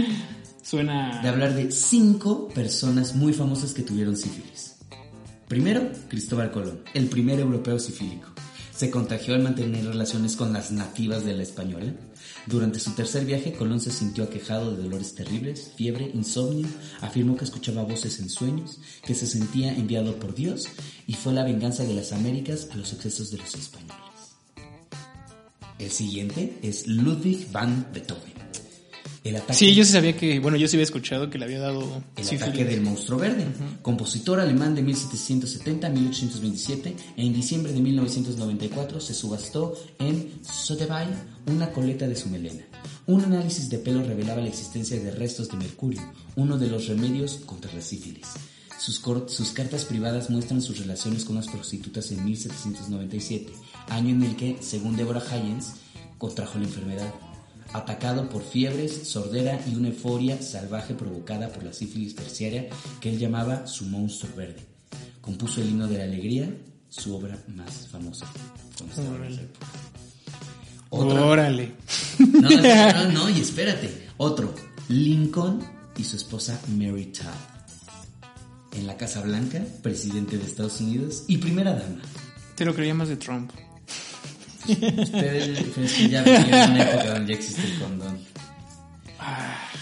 [0.64, 1.22] Suena.
[1.22, 4.76] De hablar de cinco personas muy famosas que tuvieron sífilis.
[5.50, 8.35] Primero, Cristóbal Colón, el primer europeo sifílico.
[8.76, 11.94] Se contagió al mantener relaciones con las nativas de la española.
[12.46, 16.68] Durante su tercer viaje, Colón se sintió aquejado de dolores terribles, fiebre, insomnio,
[17.00, 20.68] afirmó que escuchaba voces en sueños, que se sentía enviado por Dios
[21.08, 23.96] y fue la venganza de las Américas a los excesos de los españoles.
[25.80, 28.35] El siguiente es Ludwig van Beethoven.
[29.26, 30.40] El ataque, Sí, yo sí sabía que.
[30.40, 31.82] Bueno, yo sí había escuchado que le había dado.
[32.16, 32.44] el sífilis.
[32.44, 33.44] ataque del monstruo verde,
[33.82, 41.08] compositor alemán de 1770 a 1827, en diciembre de 1994 se subastó en Sotheby
[41.48, 42.66] una coleta de su melena.
[43.08, 46.02] Un análisis de pelo revelaba la existencia de restos de mercurio,
[46.36, 48.28] uno de los remedios contra la sífilis.
[48.80, 53.52] Sus, sus cartas privadas muestran sus relaciones con las prostitutas en 1797,
[53.90, 55.74] año en el que, según Deborah Hyens,
[56.20, 57.12] contrajo la enfermedad.
[57.74, 62.68] Atacado por fiebres, sordera y una euforia salvaje provocada por la sífilis terciaria
[63.02, 64.62] que él llamaba su monstruo verde.
[65.22, 66.50] Compuso el himno de la alegría,
[66.90, 68.26] su obra más famosa.
[68.80, 69.68] época.
[70.90, 71.74] Otra- Órale.
[72.20, 74.08] no, no, no, y espérate.
[74.18, 74.54] Otro,
[74.88, 75.62] Lincoln
[75.98, 77.26] y su esposa Mary Todd.
[78.80, 82.02] En la Casa Blanca, presidente de Estados Unidos y primera dama.
[82.56, 83.52] Te lo creía más de Trump.
[84.68, 88.18] Ustedes es que ya vivieron en una época donde ya existe el condón.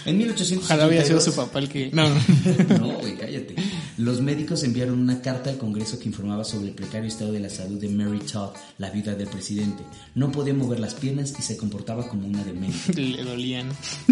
[0.06, 0.64] En 1882...
[0.64, 1.90] Ojalá hubiera sido su papá el que.
[1.92, 2.20] No, no.
[2.78, 3.54] No, güey, cállate.
[3.96, 7.48] Los médicos enviaron una carta al Congreso que informaba sobre el precario estado de la
[7.48, 9.82] salud de Mary Todd, la viuda del presidente.
[10.14, 12.92] No podía mover las piernas y se comportaba como una demente.
[13.00, 13.68] Le dolían.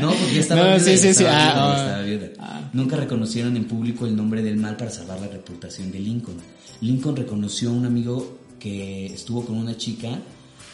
[0.00, 0.80] No, porque ya estaba No, viuda.
[0.80, 1.24] sí, sí, sí.
[1.24, 1.76] estaba Ah, viuda, ah.
[1.86, 2.28] estaba viuda.
[2.38, 2.70] Ah.
[2.74, 6.36] Nunca reconocieron en público el nombre del mal para salvar la reputación de Lincoln.
[6.82, 10.18] Lincoln reconoció a un amigo que estuvo con una chica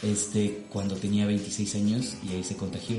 [0.01, 2.97] este, cuando tenía 26 años y ahí se contagió.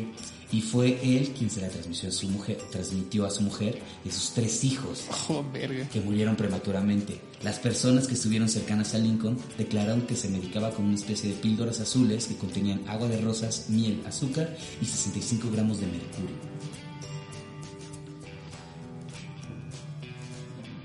[0.53, 4.09] y fue él quien se la transmitió a su mujer, transmitió a su mujer y
[4.09, 5.89] a sus tres hijos Oh, verga.
[5.89, 7.19] que murieron prematuramente.
[7.43, 11.37] Las personas que estuvieron cercanas a Lincoln declararon que se medicaba con una especie de
[11.37, 16.37] píldoras azules que contenían agua de rosas, miel, azúcar y 65 gramos de mercurio.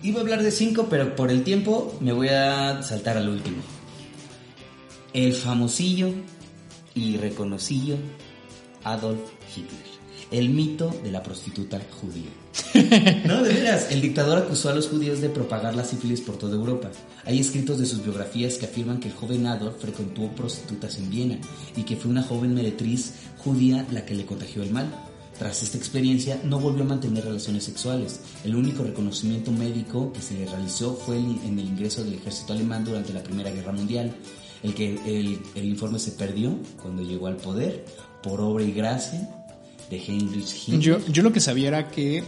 [0.02, 3.58] Iba a hablar de cinco, pero por el tiempo me voy a saltar al último.
[5.14, 6.10] El famosillo
[6.94, 7.98] y reconocido
[8.84, 9.22] Adolf
[9.56, 10.00] Hitler.
[10.30, 12.30] El mito de la prostituta judía.
[13.26, 13.92] No, de veras.
[13.92, 16.92] El dictador acusó a los judíos de propagar la sífilis por toda Europa.
[17.26, 21.40] Hay escritos de sus biografías que afirman que el joven Adolf frecuentó prostitutas en Viena
[21.76, 25.09] y que fue una joven meretriz judía la que le contagió el mal.
[25.40, 28.20] Tras esta experiencia no volvió a mantener relaciones sexuales.
[28.44, 32.84] El único reconocimiento médico que se le realizó fue en el ingreso del ejército alemán
[32.84, 34.14] durante la Primera Guerra Mundial.
[34.64, 37.86] El que el, el informe se perdió cuando llegó al poder
[38.22, 39.30] por obra y gracia
[39.90, 40.82] de Heinrich Himmler.
[40.82, 42.22] Yo, yo lo que sabía era que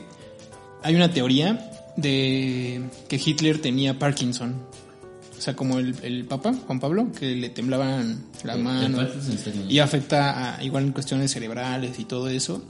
[0.82, 4.56] hay una teoría de que Hitler tenía Parkinson.
[5.38, 9.00] O sea, como el, el Papa, Juan Pablo, que le temblaban la El- mano.
[9.68, 12.64] Y afecta a, igual en cuestiones cerebrales y todo eso.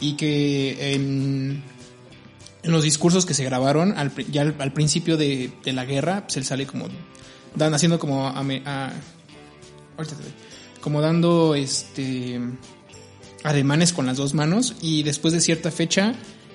[0.00, 1.62] Y que en,
[2.62, 6.22] en los discursos que se grabaron, al, ya al, al principio de, de la guerra,
[6.24, 6.86] pues él sale como
[7.54, 8.92] dan, haciendo como a-
[10.80, 12.40] como dando este
[13.42, 16.14] ademanes con las dos manos y después de cierta fecha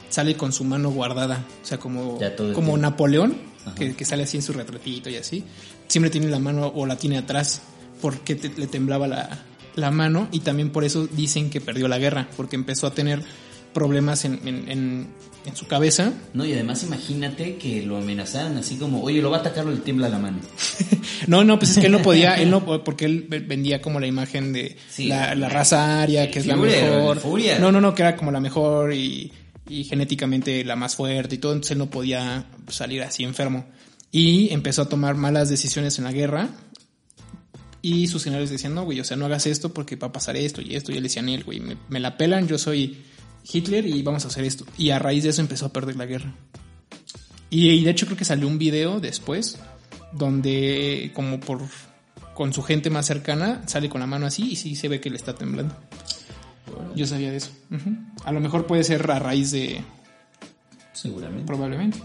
[0.09, 2.17] sale con su mano guardada, o sea, como,
[2.53, 2.77] como.
[2.77, 3.37] Napoleón,
[3.75, 5.43] que, que sale así en su retratito y así,
[5.87, 7.61] siempre tiene la mano o la tiene atrás
[8.01, 9.43] porque te- le temblaba la,
[9.75, 13.21] la mano y también por eso dicen que perdió la guerra, porque empezó a tener
[13.73, 15.07] problemas en, en, en-
[15.43, 16.13] en su cabeza.
[16.35, 19.71] No, y además imagínate que lo amenazaran así como, oye, lo va a atacar o
[19.71, 20.39] le tiembla la mano.
[21.27, 23.99] No, no, pues es que él no podía, él no, porque él ve- vendía como
[23.99, 27.19] la imagen de Sí, la, raza aria, que es la mejor.
[27.19, 27.59] Führer.
[27.59, 29.31] No, no, no, que era como la mejor y,
[29.69, 33.65] y genéticamente la más fuerte y todo, entonces él no podía salir así enfermo.
[34.11, 36.49] Y empezó a tomar malas decisiones en la guerra.
[37.81, 40.37] Y sus generales decían, no, güey, o sea, no hagas esto porque va a pasar
[40.37, 40.91] esto y esto.
[40.91, 42.97] Y él decía, él, güey, me, me la pelan, yo soy
[43.51, 44.65] Hitler y vamos a hacer esto.
[44.77, 46.35] Y a raíz de eso empezó a perder la guerra.
[47.49, 49.57] Y, y de hecho creo que salió un video después
[50.13, 51.61] donde como por
[52.33, 55.09] con su gente más cercana sale con la mano así y sí se ve que
[55.09, 55.75] le está temblando.
[56.95, 57.51] Yo sabía de eso.
[58.23, 59.81] A lo mejor puede ser a raíz de
[60.93, 61.45] Seguramente.
[61.45, 61.99] probablemente.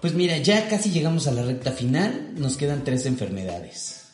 [0.00, 4.07] Pues mira, ya casi llegamos a la recta final, nos quedan tres enfermedades.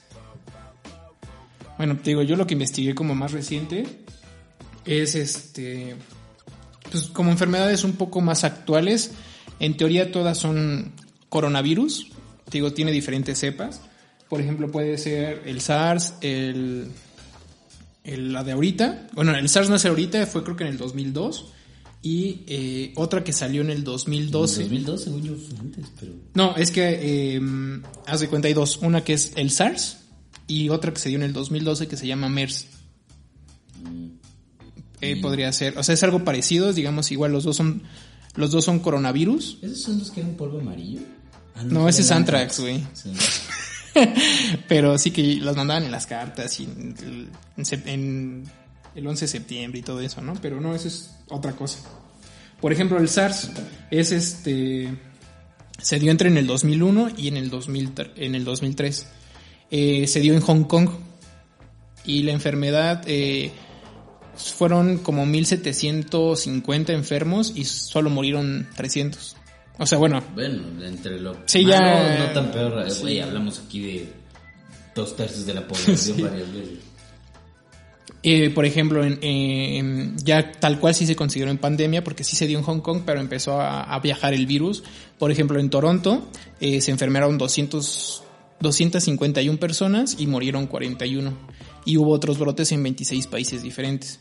[1.77, 3.85] Bueno, te digo, yo lo que investigué como más reciente
[4.85, 5.97] es este
[6.91, 9.13] pues como enfermedades un poco más actuales.
[9.59, 10.93] En teoría todas son
[11.29, 12.09] coronavirus.
[12.45, 13.81] Te digo, tiene diferentes cepas.
[14.29, 16.89] Por ejemplo, puede ser el SARS, el,
[18.05, 19.09] el- la de ahorita.
[19.15, 21.47] Bueno, el SARS no es ahorita, fue creo que en el 2002.
[22.03, 24.63] Y eh, otra que salió en el 2012.
[24.65, 26.13] En 2002, según yo, antes, pero...
[26.35, 26.99] No, es que,
[27.37, 27.41] eh,
[28.07, 28.77] haz de cuenta, hay dos.
[28.83, 29.99] Una que es el SARS
[30.47, 32.67] y otra que se dio en el 2012 que se llama MERS.
[35.01, 37.83] Eh, podría ser, o sea, es algo parecido, digamos, igual los dos son,
[38.37, 39.59] los dos son coronavirus.
[39.63, 41.01] ¿Esos son los que eran polvo amarillo?
[41.55, 42.83] Ah, No, ese es Anthrax, güey.
[42.95, 43.13] Sí.
[44.69, 48.45] Pero sí que las mandaban en las cartas y en
[48.95, 50.35] el 11 de septiembre y todo eso, ¿no?
[50.41, 51.79] Pero no, eso es otra cosa.
[52.61, 53.51] Por ejemplo, el SARS
[53.91, 54.97] es este.
[55.81, 59.07] Se dio entre en el 2001 y en el, 2000, en el 2003.
[59.77, 60.89] Eh, se dio en Hong Kong.
[62.05, 63.03] Y la enfermedad.
[63.07, 63.51] eh,
[64.37, 69.37] fueron como 1750 enfermos y solo murieron 300.
[69.79, 73.01] O sea, bueno, Bueno, entre lo Sí, malo, ya- no tan peor, eh, sí.
[73.03, 74.13] güey, hablamos aquí de
[74.95, 76.23] dos tercios de la población Sí.
[76.23, 76.79] varias veces.
[78.25, 82.35] Eh, por ejemplo, en, en- ya tal cual sí se consideró en pandemia, porque sí
[82.37, 84.83] se dio en Hong Kong, pero empezó a, a viajar el virus.
[85.19, 86.29] Por ejemplo, en Toronto
[86.61, 88.24] eh, se enfermaron 200,
[88.65, 91.33] 251 personas y murieron 41.
[91.85, 94.19] Y hubo otros brotes en 26 países diferentes.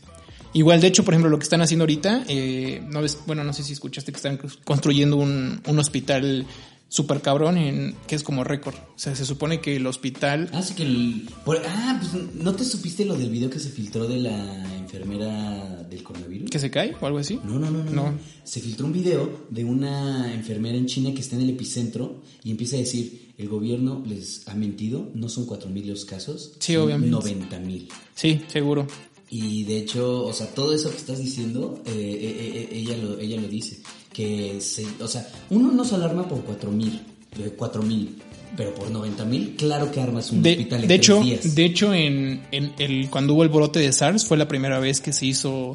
[0.52, 3.52] Igual, de hecho, por ejemplo, lo que están haciendo ahorita, eh, no ves- bueno, no
[3.52, 6.46] sé si escuchaste que están construyendo un, un hospital
[6.88, 8.76] super cabrón, en, que es como récord.
[8.76, 11.28] O sea, se supone que el hospital Ah, sí que el...
[11.44, 15.82] por- ah, pues ¿no te supiste lo del video que se filtró de la enfermera
[15.90, 16.50] del coronavirus?
[16.50, 17.40] que se cae o algo así.
[17.44, 18.10] No, no, no, no, No.
[18.12, 18.18] no.
[18.44, 22.52] Se filtró un video de una enfermera en China que está en el epicentro y
[22.52, 26.84] empieza a decir, el gobierno les ha mentido, no son 4.000 los casos, Sí, son
[26.84, 27.16] obviamente.
[27.16, 27.88] 90.000.
[28.14, 28.86] Sí, seguro.
[29.30, 33.18] Y de hecho, o sea, todo eso que estás diciendo, eh, eh, eh, ella, lo,
[33.18, 33.78] ella lo dice.
[34.12, 37.00] Que, se, o sea, uno no se alarma por 4.000,
[37.40, 38.08] eh, 4.000,
[38.56, 41.54] pero por 90.000, claro que armas un De, hospital en de hecho, días.
[41.56, 45.00] de hecho en, en el, cuando hubo el brote de SARS fue la primera vez
[45.00, 45.74] que se hizo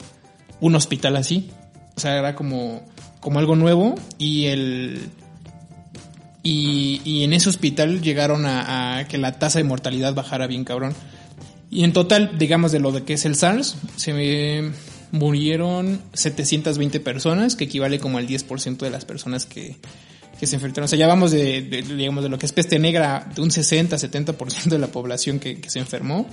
[0.61, 1.49] un hospital así.
[1.97, 2.85] O sea, era como,
[3.19, 5.01] como algo nuevo y el...
[6.41, 10.63] Y, y en ese hospital llegaron a, a que la tasa de mortalidad bajara bien
[10.63, 10.93] cabrón.
[11.69, 14.71] Y en total, digamos, de lo de que es el SARS, se me
[15.11, 19.75] murieron 720 personas, que equivale como al 10% de las personas que,
[20.39, 20.85] que se infectaron.
[20.85, 23.49] O sea, ya vamos de, de, digamos, de lo que es peste negra, de un
[23.49, 26.27] 60-70% de la población que, que, se enfermó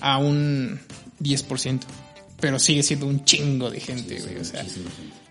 [0.00, 0.80] a un
[1.20, 1.80] 10%.
[2.40, 4.38] Pero sigue siendo un chingo de gente, güey.
[4.38, 4.64] o sea,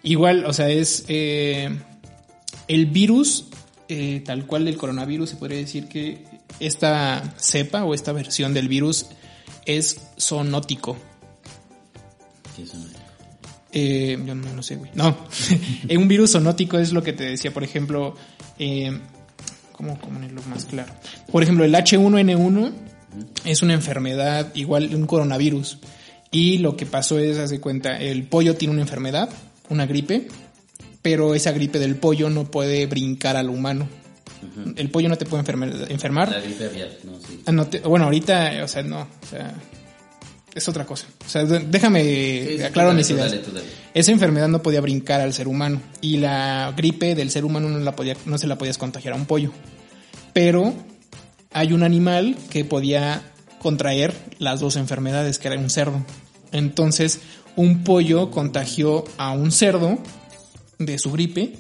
[0.03, 1.69] igual, o sea, es eh,
[2.67, 3.47] el virus,
[3.93, 6.23] eh, tal cual del coronavirus, se podría decir que
[6.61, 9.07] esta cepa o esta versión del virus
[9.65, 10.95] es zoonótico.
[12.55, 12.71] ¿Qué es?
[13.73, 14.91] Eh, yo no, no, sé, güey.
[14.93, 15.17] No,
[15.89, 18.15] un virus zoonótico es lo que te decía, por ejemplo,
[18.59, 18.97] eh,
[19.73, 20.93] ¿cómo ponerlo más claro?
[21.29, 22.71] Por ejemplo, el H1N1
[23.43, 25.79] es una enfermedad igual, un coronavirus.
[26.31, 29.29] Y lo que pasó es, hace cuenta, el pollo tiene una enfermedad,
[29.67, 30.29] una gripe,
[31.01, 33.87] pero esa gripe del pollo no puede brincar al humano.
[34.41, 34.73] Uh -huh.
[34.75, 35.69] El pollo no te puede enfermar.
[35.89, 36.31] enfermar.
[36.31, 37.41] La gripe aviar, no, sí.
[37.51, 39.53] No te, bueno, ahorita, o sea, no, o sea,
[40.53, 41.07] es otra cosa.
[41.25, 43.35] O sea, déjame sí, sí, aclaro mis ideas.
[43.93, 47.79] Esa enfermedad no podía brincar al ser humano y la gripe del ser humano no
[47.79, 49.51] la podía, no se la podías contagiar a un pollo.
[50.33, 50.73] Pero
[51.51, 53.21] hay un animal que podía
[53.59, 56.03] contraer las dos enfermedades, que era un cerdo.
[56.51, 57.19] Entonces,
[57.55, 59.99] un pollo contagió a un cerdo
[60.85, 61.53] de su gripe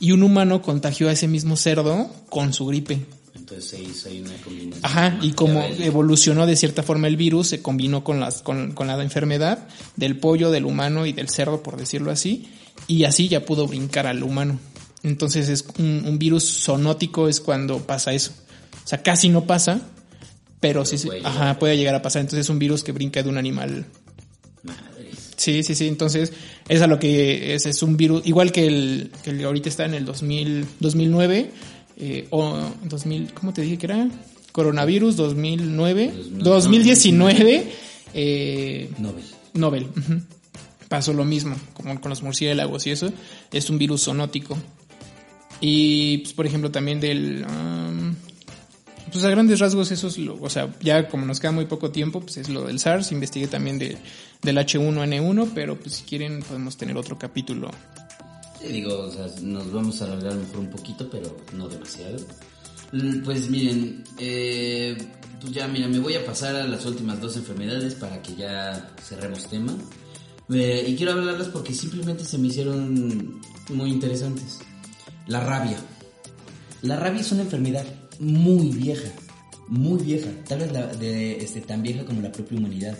[0.00, 3.06] y un humano contagió a ese mismo cerdo con su gripe.
[3.34, 4.84] Entonces se hizo ahí una combinación.
[4.84, 8.86] Ajá, y como evolucionó de cierta forma el virus, se combinó con, las, con, con,
[8.86, 12.48] la enfermedad del pollo, del humano y del cerdo, por decirlo así,
[12.88, 14.58] y así ya pudo brincar al humano.
[15.02, 18.32] Entonces es un, un virus zoonótico es cuando pasa eso.
[18.84, 19.80] O sea, casi no pasa,
[20.60, 21.58] pero, pero sí, puede ajá, llegar.
[21.58, 22.20] puede llegar a pasar.
[22.20, 23.86] Entonces es un virus que brinca de un animal.
[24.62, 24.95] Madre.
[25.36, 25.86] Sí, sí, sí.
[25.86, 26.32] Entonces
[26.68, 29.84] es a lo que es, es un virus, igual que el que el ahorita está
[29.84, 31.50] en el 2000, 2009
[31.98, 34.08] eh, o 2000, ¿cómo te dije que era?
[34.52, 37.72] Coronavirus 2009, 2000, 2019,
[38.14, 39.24] eh, Nobel.
[39.54, 39.82] Nobel.
[39.84, 40.22] Uh -huh.
[40.88, 43.12] Pasó lo mismo, como con los murciélagos y eso.
[43.52, 44.56] Es un virus zoonótico.
[45.60, 47.44] Y, pues, por ejemplo, también del...
[47.44, 48.05] Um,
[49.12, 51.90] pues a grandes rasgos eso es lo, o sea, ya como nos queda muy poco
[51.90, 53.98] tiempo, pues es lo del SARS, investigué también de,
[54.42, 57.70] del H1N1, pero pues si quieren podemos tener otro capítulo
[58.60, 62.16] Sí, digo, o sea, nos vamos a alargar mejor un poquito, pero no demasiado.
[63.24, 64.96] Pues miren, eh,
[65.40, 68.94] pues ya, mira, me voy a pasar a las últimas dos enfermedades para que ya
[69.02, 69.74] cerremos tema.
[70.48, 74.60] Eh, y quiero hablarlas porque simplemente se me hicieron muy interesantes.
[75.26, 75.78] La rabia.
[76.82, 77.84] La rabia es una enfermedad
[78.18, 79.08] muy vieja,
[79.68, 82.96] muy vieja, tal vez este, tan vieja como la propia humanidad.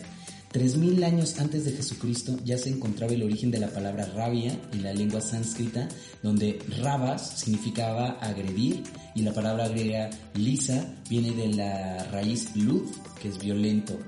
[0.52, 4.82] 3.000 años antes de Jesucristo ya se encontraba el origen de la palabra rabia en
[4.82, 5.86] la lengua sánscrita,
[6.22, 8.82] donde rabas significaba agredir
[9.14, 12.84] y la palabra griega lisa viene de la raíz lud,
[13.20, 13.98] que es violento.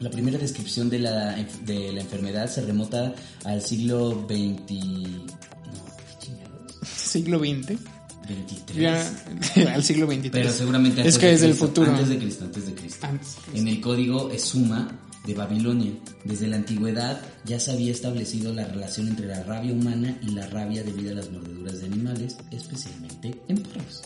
[0.00, 5.38] La primera descripción de la, enfermedad se remota al siglo XX...
[6.84, 7.97] ¿Siglo XX?
[8.28, 8.78] 23.
[8.78, 10.42] Ya, al siglo 23.
[10.44, 11.90] Pero seguramente es que es del futuro.
[11.90, 13.06] Antes de Cristo, antes de Cristo.
[13.06, 13.58] Antes de Cristo.
[13.58, 14.88] En el código Esuma
[15.26, 15.92] de Babilonia.
[16.24, 20.46] Desde la antigüedad ya se había establecido la relación entre la rabia humana y la
[20.46, 24.02] rabia debido a las mordeduras de animales, especialmente en perros.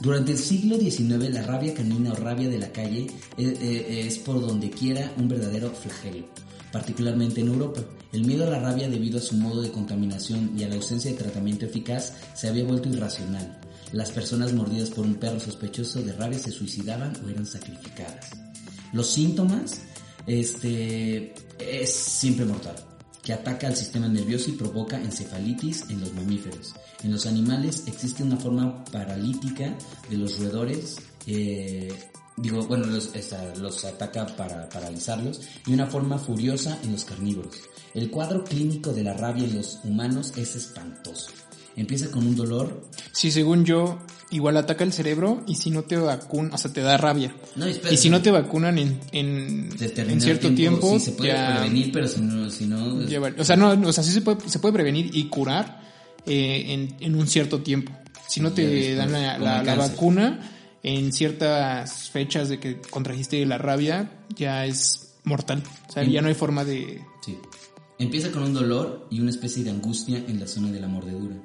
[0.00, 4.70] Durante el siglo XIX la rabia canina o rabia de la calle es por donde
[4.70, 6.26] quiera un verdadero flagelo,
[6.72, 7.82] particularmente en Europa.
[8.12, 11.10] El miedo a la rabia debido a su modo de contaminación y a la ausencia
[11.10, 13.58] de tratamiento eficaz se había vuelto irracional.
[13.92, 18.30] Las personas mordidas por un perro sospechoso de rabia se suicidaban o eran sacrificadas.
[18.92, 19.82] Los síntomas
[20.26, 22.76] este, es siempre mortal,
[23.22, 26.74] que ataca al sistema nervioso y provoca encefalitis en los mamíferos.
[27.02, 29.76] En los animales existe una forma paralítica
[30.10, 30.96] de los roedores,
[31.26, 31.92] eh,
[32.40, 37.56] digo, bueno, los, esta, los ataca para paralizarlos, y una forma furiosa en los carnívoros.
[37.94, 41.30] El cuadro clínico de la rabia en los humanos es espantoso.
[41.76, 42.88] Empieza con un dolor.
[43.12, 43.98] Sí, según yo,
[44.30, 47.34] igual ataca el cerebro y si no te vacunan, o sea, te da rabia.
[47.54, 51.12] No, espera, y si no te vacunan en, en, en cierto tiempo, tiempo, sí se
[51.12, 54.10] puede ya, prevenir, pero si no, si no ya, o sea, no, o sea, sí
[54.10, 55.80] se puede, se puede prevenir y curar
[56.26, 57.92] eh, en, en un cierto tiempo.
[58.26, 63.44] Si no te después, dan la, la, la vacuna en ciertas fechas de que contrajiste
[63.46, 65.62] la rabia, ya es mortal.
[65.88, 67.02] O sea, ya no hay forma de...
[67.24, 67.38] Sí.
[67.98, 71.36] Empieza con un dolor y una especie de angustia en la zona de la mordedura.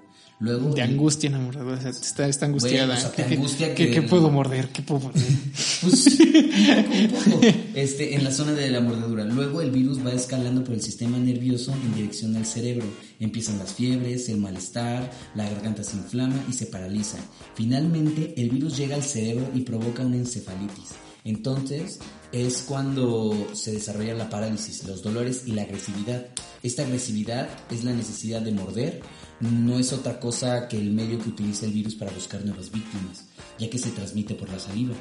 [0.43, 2.95] Luego, de angustia en la mordedura, o sea, está, está angustiada.
[2.95, 4.67] Bueno, o sea, ¿Qué, angustia ¿qué, que, ¿qué, puedo morder?
[4.73, 5.23] ¿Qué puedo morder?
[5.81, 6.17] Pues un
[6.83, 7.41] poco, un poco.
[7.73, 9.23] Este, en la zona de la mordedura.
[9.23, 12.85] Luego el virus va escalando por el sistema nervioso en dirección al cerebro.
[13.21, 17.19] Empiezan las fiebres, el malestar, la garganta se inflama y se paraliza.
[17.55, 20.89] Finalmente el virus llega al cerebro y provoca una encefalitis.
[21.23, 21.99] Entonces
[22.33, 26.27] es cuando se desarrolla la parálisis, los dolores y la agresividad.
[26.63, 29.01] Esta agresividad es la necesidad de morder,
[29.43, 33.25] no es otra cosa que el medio que utiliza el virus para buscar nuevas víctimas,
[33.59, 34.95] ya que se transmite por la saliva.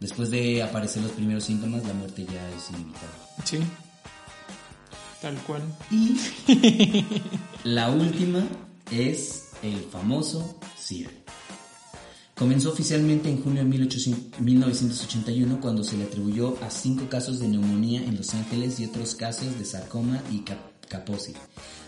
[0.00, 3.16] Después de aparecer los primeros síntomas, la muerte ya es inevitable.
[3.44, 3.58] Sí.
[5.22, 5.62] Tal cual.
[5.90, 6.16] Y
[7.64, 8.46] la última
[8.90, 11.10] es el famoso SIDA.
[12.36, 17.48] Comenzó oficialmente en junio de 1800 1981 cuando se le atribuyó a cinco casos de
[17.48, 21.32] neumonía en Los Ángeles y otros casos de sarcoma y cap- Kaposi.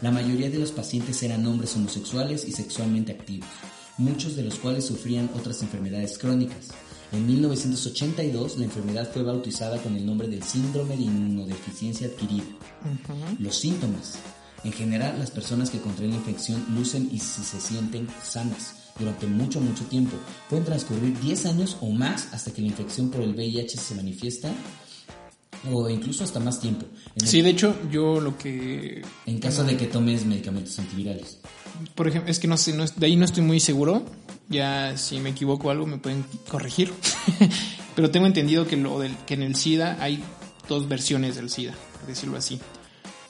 [0.00, 3.48] La mayoría de los pacientes eran hombres homosexuales y sexualmente activos,
[3.96, 6.68] muchos de los cuales sufrían otras enfermedades crónicas.
[7.10, 12.44] En 1982 la enfermedad fue bautizada con el nombre del síndrome de inmunodeficiencia adquirida.
[13.40, 14.18] Los síntomas.
[14.62, 19.60] En general, las personas que contraen la infección lucen y se sienten sanas durante mucho,
[19.60, 20.16] mucho tiempo.
[20.48, 24.52] Pueden transcurrir 10 años o más hasta que la infección por el VIH se manifiesta
[25.70, 26.86] o incluso hasta más tiempo.
[27.16, 29.02] Sí, de hecho, yo lo que...
[29.26, 31.38] en caso de que tomes medicamentos antivirales.
[31.94, 34.04] Por ejemplo, es que no sé, no de ahí no estoy muy seguro.
[34.48, 36.92] Ya si me equivoco o algo me pueden corregir.
[37.94, 40.22] Pero tengo entendido que, lo del, que en el SIDA hay
[40.68, 42.60] dos versiones del SIDA, por decirlo así.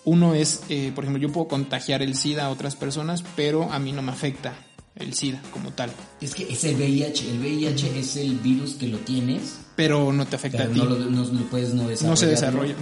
[0.04, 3.78] Uno es, eh, por ejemplo, yo puedo contagiar el SIDA a otras personas, pero a
[3.78, 4.54] mí no me afecta
[4.98, 5.90] el SIDA como tal.
[6.20, 7.30] Es que es el VIH.
[7.30, 10.78] El VIH es el virus que lo tienes, Pero no te afecta pero a ti.
[10.80, 12.10] no lo, no lo puedes no desarrollar.
[12.10, 12.74] no se desarrolla.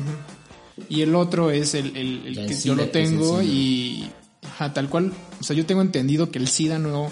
[0.89, 4.11] Y el otro es el, el- que el yo lo tengo y
[4.43, 5.13] ajá, tal cual.
[5.41, 7.11] O sea, yo tengo entendido que el SIDA no...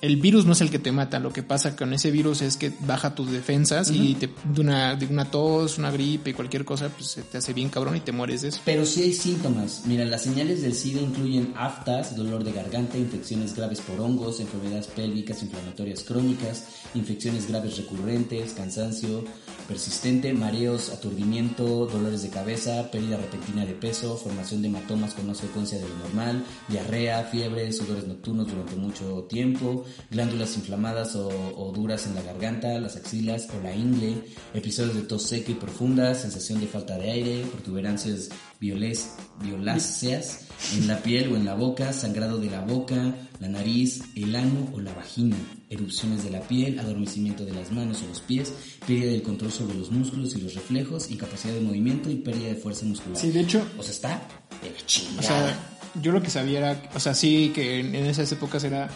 [0.00, 2.56] El virus no es el que te mata, lo que pasa con ese virus es
[2.56, 6.64] que baja tus defensas y te, de, una, de una tos, una gripe y cualquier
[6.64, 8.60] cosa, pues se te hace bien cabrón y te mueres de eso.
[8.64, 9.82] Pero sí hay síntomas.
[9.86, 14.86] Mira, las señales del SIDA incluyen aftas, dolor de garganta, infecciones graves por hongos, enfermedades
[14.86, 19.24] pélvicas inflamatorias crónicas, infecciones graves recurrentes, cansancio
[19.68, 25.40] persistente, mareos, aturdimiento, dolores de cabeza, pérdida repentina de peso, formación de hematomas con más
[25.40, 31.72] frecuencia de lo normal, diarrea, fiebre, sudores nocturnos durante mucho tiempo, glándulas inflamadas o, o
[31.72, 34.14] duras en la garganta, las axilas o la ingle,
[34.54, 38.28] episodios de tos seca y profunda, sensación de falta de aire, protuberancias
[38.60, 39.10] violes-
[39.42, 40.40] violáceas
[40.74, 44.68] en la piel o en la boca, sangrado de la boca, la nariz, el ano
[44.72, 45.36] o la vagina,
[45.70, 48.52] erupciones de la piel, adormecimiento de las manos o los pies,
[48.86, 52.56] pérdida del control sobre los músculos y los reflejos, incapacidad de movimiento y pérdida de
[52.56, 53.16] fuerza muscular.
[53.20, 54.28] Sí, de hecho, O sea, está
[54.62, 55.20] de la chingada.
[55.20, 58.64] O sea, yo lo que sabía era, o sea, sí que en, en esas épocas
[58.64, 58.88] era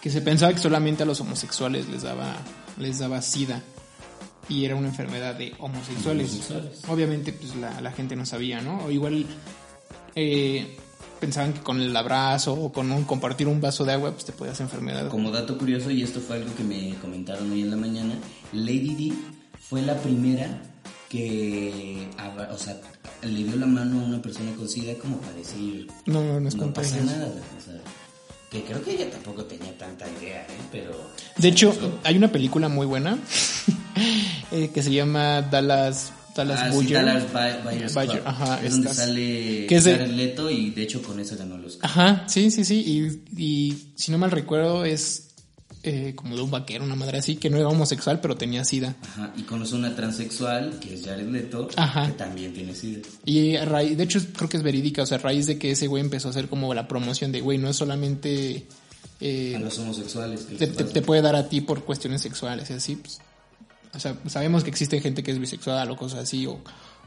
[0.00, 2.36] que se pensaba que solamente a los homosexuales les daba,
[2.78, 3.62] les daba sida
[4.48, 6.30] y era una enfermedad de homosexuales.
[6.30, 6.80] Homosexuales.
[6.88, 8.84] Obviamente, pues la, la gente no sabía, ¿no?
[8.84, 9.26] O igual
[10.14, 10.76] eh,
[11.20, 14.32] pensaban que con el abrazo o con un, compartir un vaso de agua, pues te
[14.32, 15.08] podías enfermedad.
[15.08, 18.14] Como dato curioso, y esto fue algo que me comentaron hoy en la mañana,
[18.52, 19.14] Lady D
[19.60, 20.62] fue la primera
[21.08, 22.08] que,
[22.50, 22.80] o sea,
[23.22, 26.48] le dio la mano a una persona con SIDA como para decir, No, no, no
[26.48, 27.80] es no pasa nada, o sea,
[28.50, 30.46] que creo que ella tampoco tenía tanta idea, ¿eh?
[30.72, 30.90] Pero...
[31.36, 31.74] De hecho,
[32.04, 33.18] hay una película muy buena
[34.52, 36.86] eh, que se llama Dallas, Dallas Ah, sí.
[36.92, 40.82] Dallas Buy- Buyers Buyer, ajá, es donde sale que es de- Jared Leto y de
[40.82, 43.22] hecho con eso ganó los Ajá, sí, sí, sí.
[43.36, 45.27] Y, y si no mal recuerdo, es
[45.88, 48.94] eh, como de un vaquero, una madre así, que no era homosexual, pero tenía sida.
[49.02, 52.06] Ajá, y conoce una transexual que es Jared Leto, Ajá.
[52.06, 53.00] que también tiene SIDA.
[53.24, 55.70] Y a raíz, de hecho, creo que es verídica, o sea, a raíz de que
[55.72, 58.66] ese güey empezó a hacer como la promoción de, güey, no es solamente.
[59.20, 60.42] eh, A los homosexuales.
[60.42, 63.20] que te, te- te puede dar a ti por cuestiones sexuales y así, pues.
[63.94, 66.60] O sea, sabemos que existe gente que es bisexual o cosas así, o,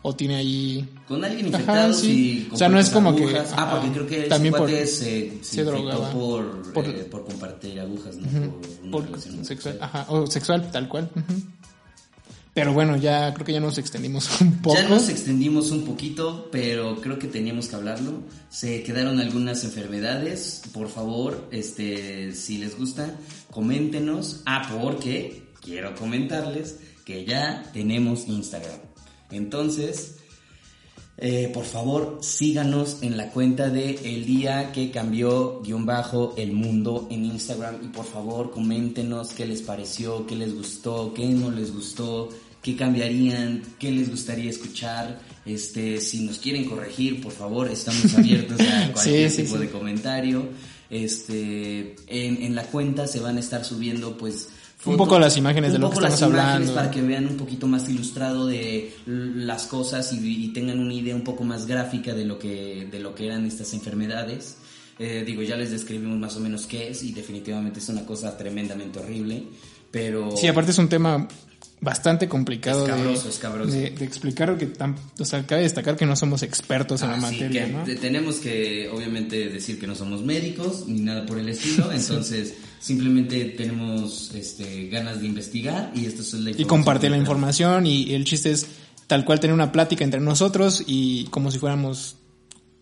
[0.03, 0.89] o tiene ahí.
[1.07, 2.47] Con alguien Ajá, infectado sí.
[2.49, 3.37] y O sea, no es como que-.
[3.37, 3.71] Ah, ajá.
[3.71, 6.09] porque creo que También por- se, se, se infectó drogaba.
[6.11, 8.51] por, Por- eh, por compartir agujas, ¿no?
[8.91, 11.09] Por una relación sexual, ajá, o sexual, tal cual.
[12.53, 14.75] Pero bueno, ya creo que ya nos extendimos un poco.
[14.75, 18.23] Ya nos extendimos un poquito, pero creo que teníamos que hablarlo.
[18.49, 20.61] Se quedaron algunas enfermedades.
[20.73, 23.15] Por favor, este, si les gusta,
[23.51, 24.41] coméntenos.
[24.45, 28.79] Ah, porque quiero comentarles que ya tenemos Instagram.
[29.31, 30.15] Entonces,
[31.17, 36.51] eh, por favor, síganos en la cuenta de El Día que Cambió guion bajo el
[36.51, 41.51] mundo en Instagram y por favor coméntenos qué les pareció, qué les gustó, qué no
[41.51, 42.29] les gustó,
[42.63, 45.19] qué cambiarían, qué les gustaría escuchar.
[45.45, 49.61] Este, si nos quieren corregir, por favor, estamos abiertos a cualquier Sí, sí, tipo sí.
[49.63, 50.49] de comentario.
[50.89, 54.49] Este, en, en la cuenta se van a estar subiendo pues
[54.85, 56.75] un poco las imágenes de lo que estamos imágenes hablando.
[56.75, 61.15] Para que vean un poquito más ilustrado de las cosas y, y tengan una idea
[61.15, 64.57] un poco más gráfica de lo que, de lo que eran estas enfermedades.
[64.99, 68.37] Eh, digo, ya les describimos más o menos qué es y definitivamente es una cosa
[68.37, 69.43] tremendamente horrible,
[69.89, 70.35] pero...
[70.37, 71.27] Sí, aparte es un tema
[71.79, 73.71] bastante complicado Escabroso, de, escabroso.
[73.71, 77.15] de- de explicar que tan, o sea, cabe destacar que no somos expertos en la
[77.15, 77.83] Ah, sí, materia, que ¿no?
[77.83, 82.53] te- tenemos que obviamente decir que no somos médicos ni nada por el estilo, entonces
[82.81, 88.13] simplemente tenemos este, ganas de investigar y esto es la Y compartir la información y
[88.13, 88.67] el chiste es
[89.07, 92.15] tal cual tener una plática entre nosotros y como si fuéramos,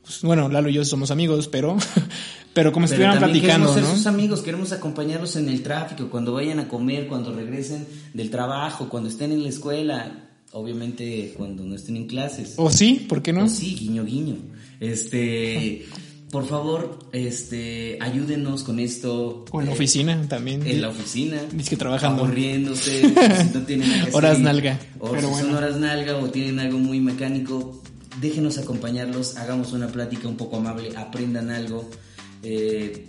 [0.04, 1.76] pues, bueno, Lalo y yo somos amigos, pero,
[2.54, 3.96] pero como si estuvieran platicando, queremos ser ¿no?
[3.96, 8.90] sus amigos, queremos acompañarlos en el tráfico, cuando vayan a comer, cuando regresen del trabajo,
[8.90, 12.54] cuando estén en la escuela, obviamente cuando no estén en clases.
[12.58, 13.50] O sí, ¿por qué no?
[13.50, 14.36] Sí, guiño, guiño.
[14.80, 15.88] Este,
[16.32, 19.46] por favor, este, ayúdenos con esto.
[19.52, 20.66] O en la Eh, oficina también.
[20.66, 21.38] En la oficina.
[21.52, 22.24] Dice que trabajando.
[22.24, 23.02] Aburriéndose,
[23.44, 25.58] si no tienen nada que Horas nalga, O pero si son bueno.
[25.58, 27.82] horas nalga o tienen algo muy mecánico,
[28.22, 31.90] déjenos acompañarlos, hagamos una plática un poco amable, aprendan algo.
[32.44, 33.06] eh,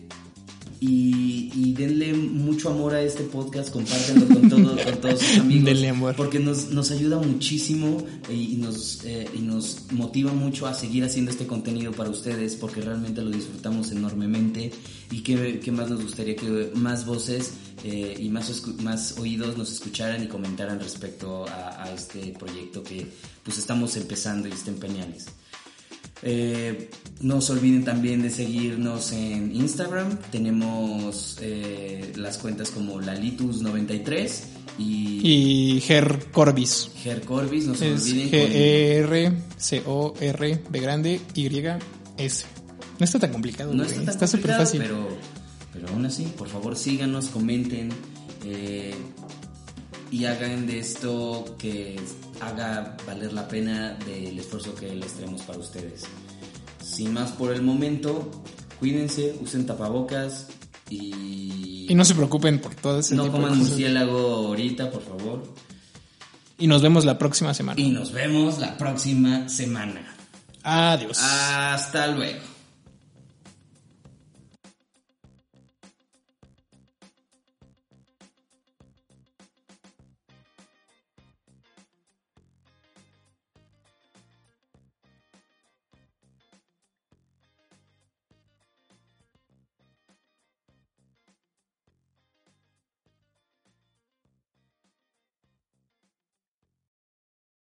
[0.80, 5.66] y, y denle mucho amor a este podcast, compártanlo con, todo, con todos sus amigos.
[5.66, 6.16] Denle amor.
[6.16, 11.04] Porque nos, nos ayuda muchísimo y, y nos, eh, y nos motiva mucho a seguir
[11.04, 14.72] haciendo este contenido para ustedes porque realmente lo disfrutamos enormemente
[15.10, 17.52] y que, que más nos gustaría que más voces
[17.84, 23.06] eh, y más, más oídos nos escucharan y comentaran respecto a, a este proyecto que
[23.42, 25.26] pues estamos empezando y está en pañales.
[26.22, 26.90] Eh,
[27.22, 30.18] no se olviden también de seguirnos en Instagram.
[30.30, 34.30] Tenemos eh, las cuentas como Lalitus93
[34.78, 35.20] y,
[35.76, 36.90] Y Ger Corbis.
[37.02, 37.66] Ger Corbis.
[37.66, 38.30] No se Es olviden.
[39.40, 42.44] G-E-R-C-O-R, B grande, Y-S.
[42.98, 44.80] No está tan complicado, no está tan Está súper fácil.
[44.82, 45.08] Pero,
[45.72, 47.90] pero aún así, por favor, síganos, comenten
[48.44, 48.94] eh,
[50.10, 51.96] y hagan de esto que
[52.40, 56.04] haga valer la pena del esfuerzo que les traemos para ustedes.
[56.82, 58.30] Sin más por el momento,
[58.78, 60.48] cuídense, usen tapabocas
[60.88, 65.54] y, Y no se preocupen por todo ese no coman murciélago ahorita, por favor.
[66.58, 67.80] Y nos vemos la próxima semana.
[67.80, 70.14] Y nos vemos la próxima semana.
[70.62, 71.18] Adiós.
[71.18, 72.49] Hasta luego.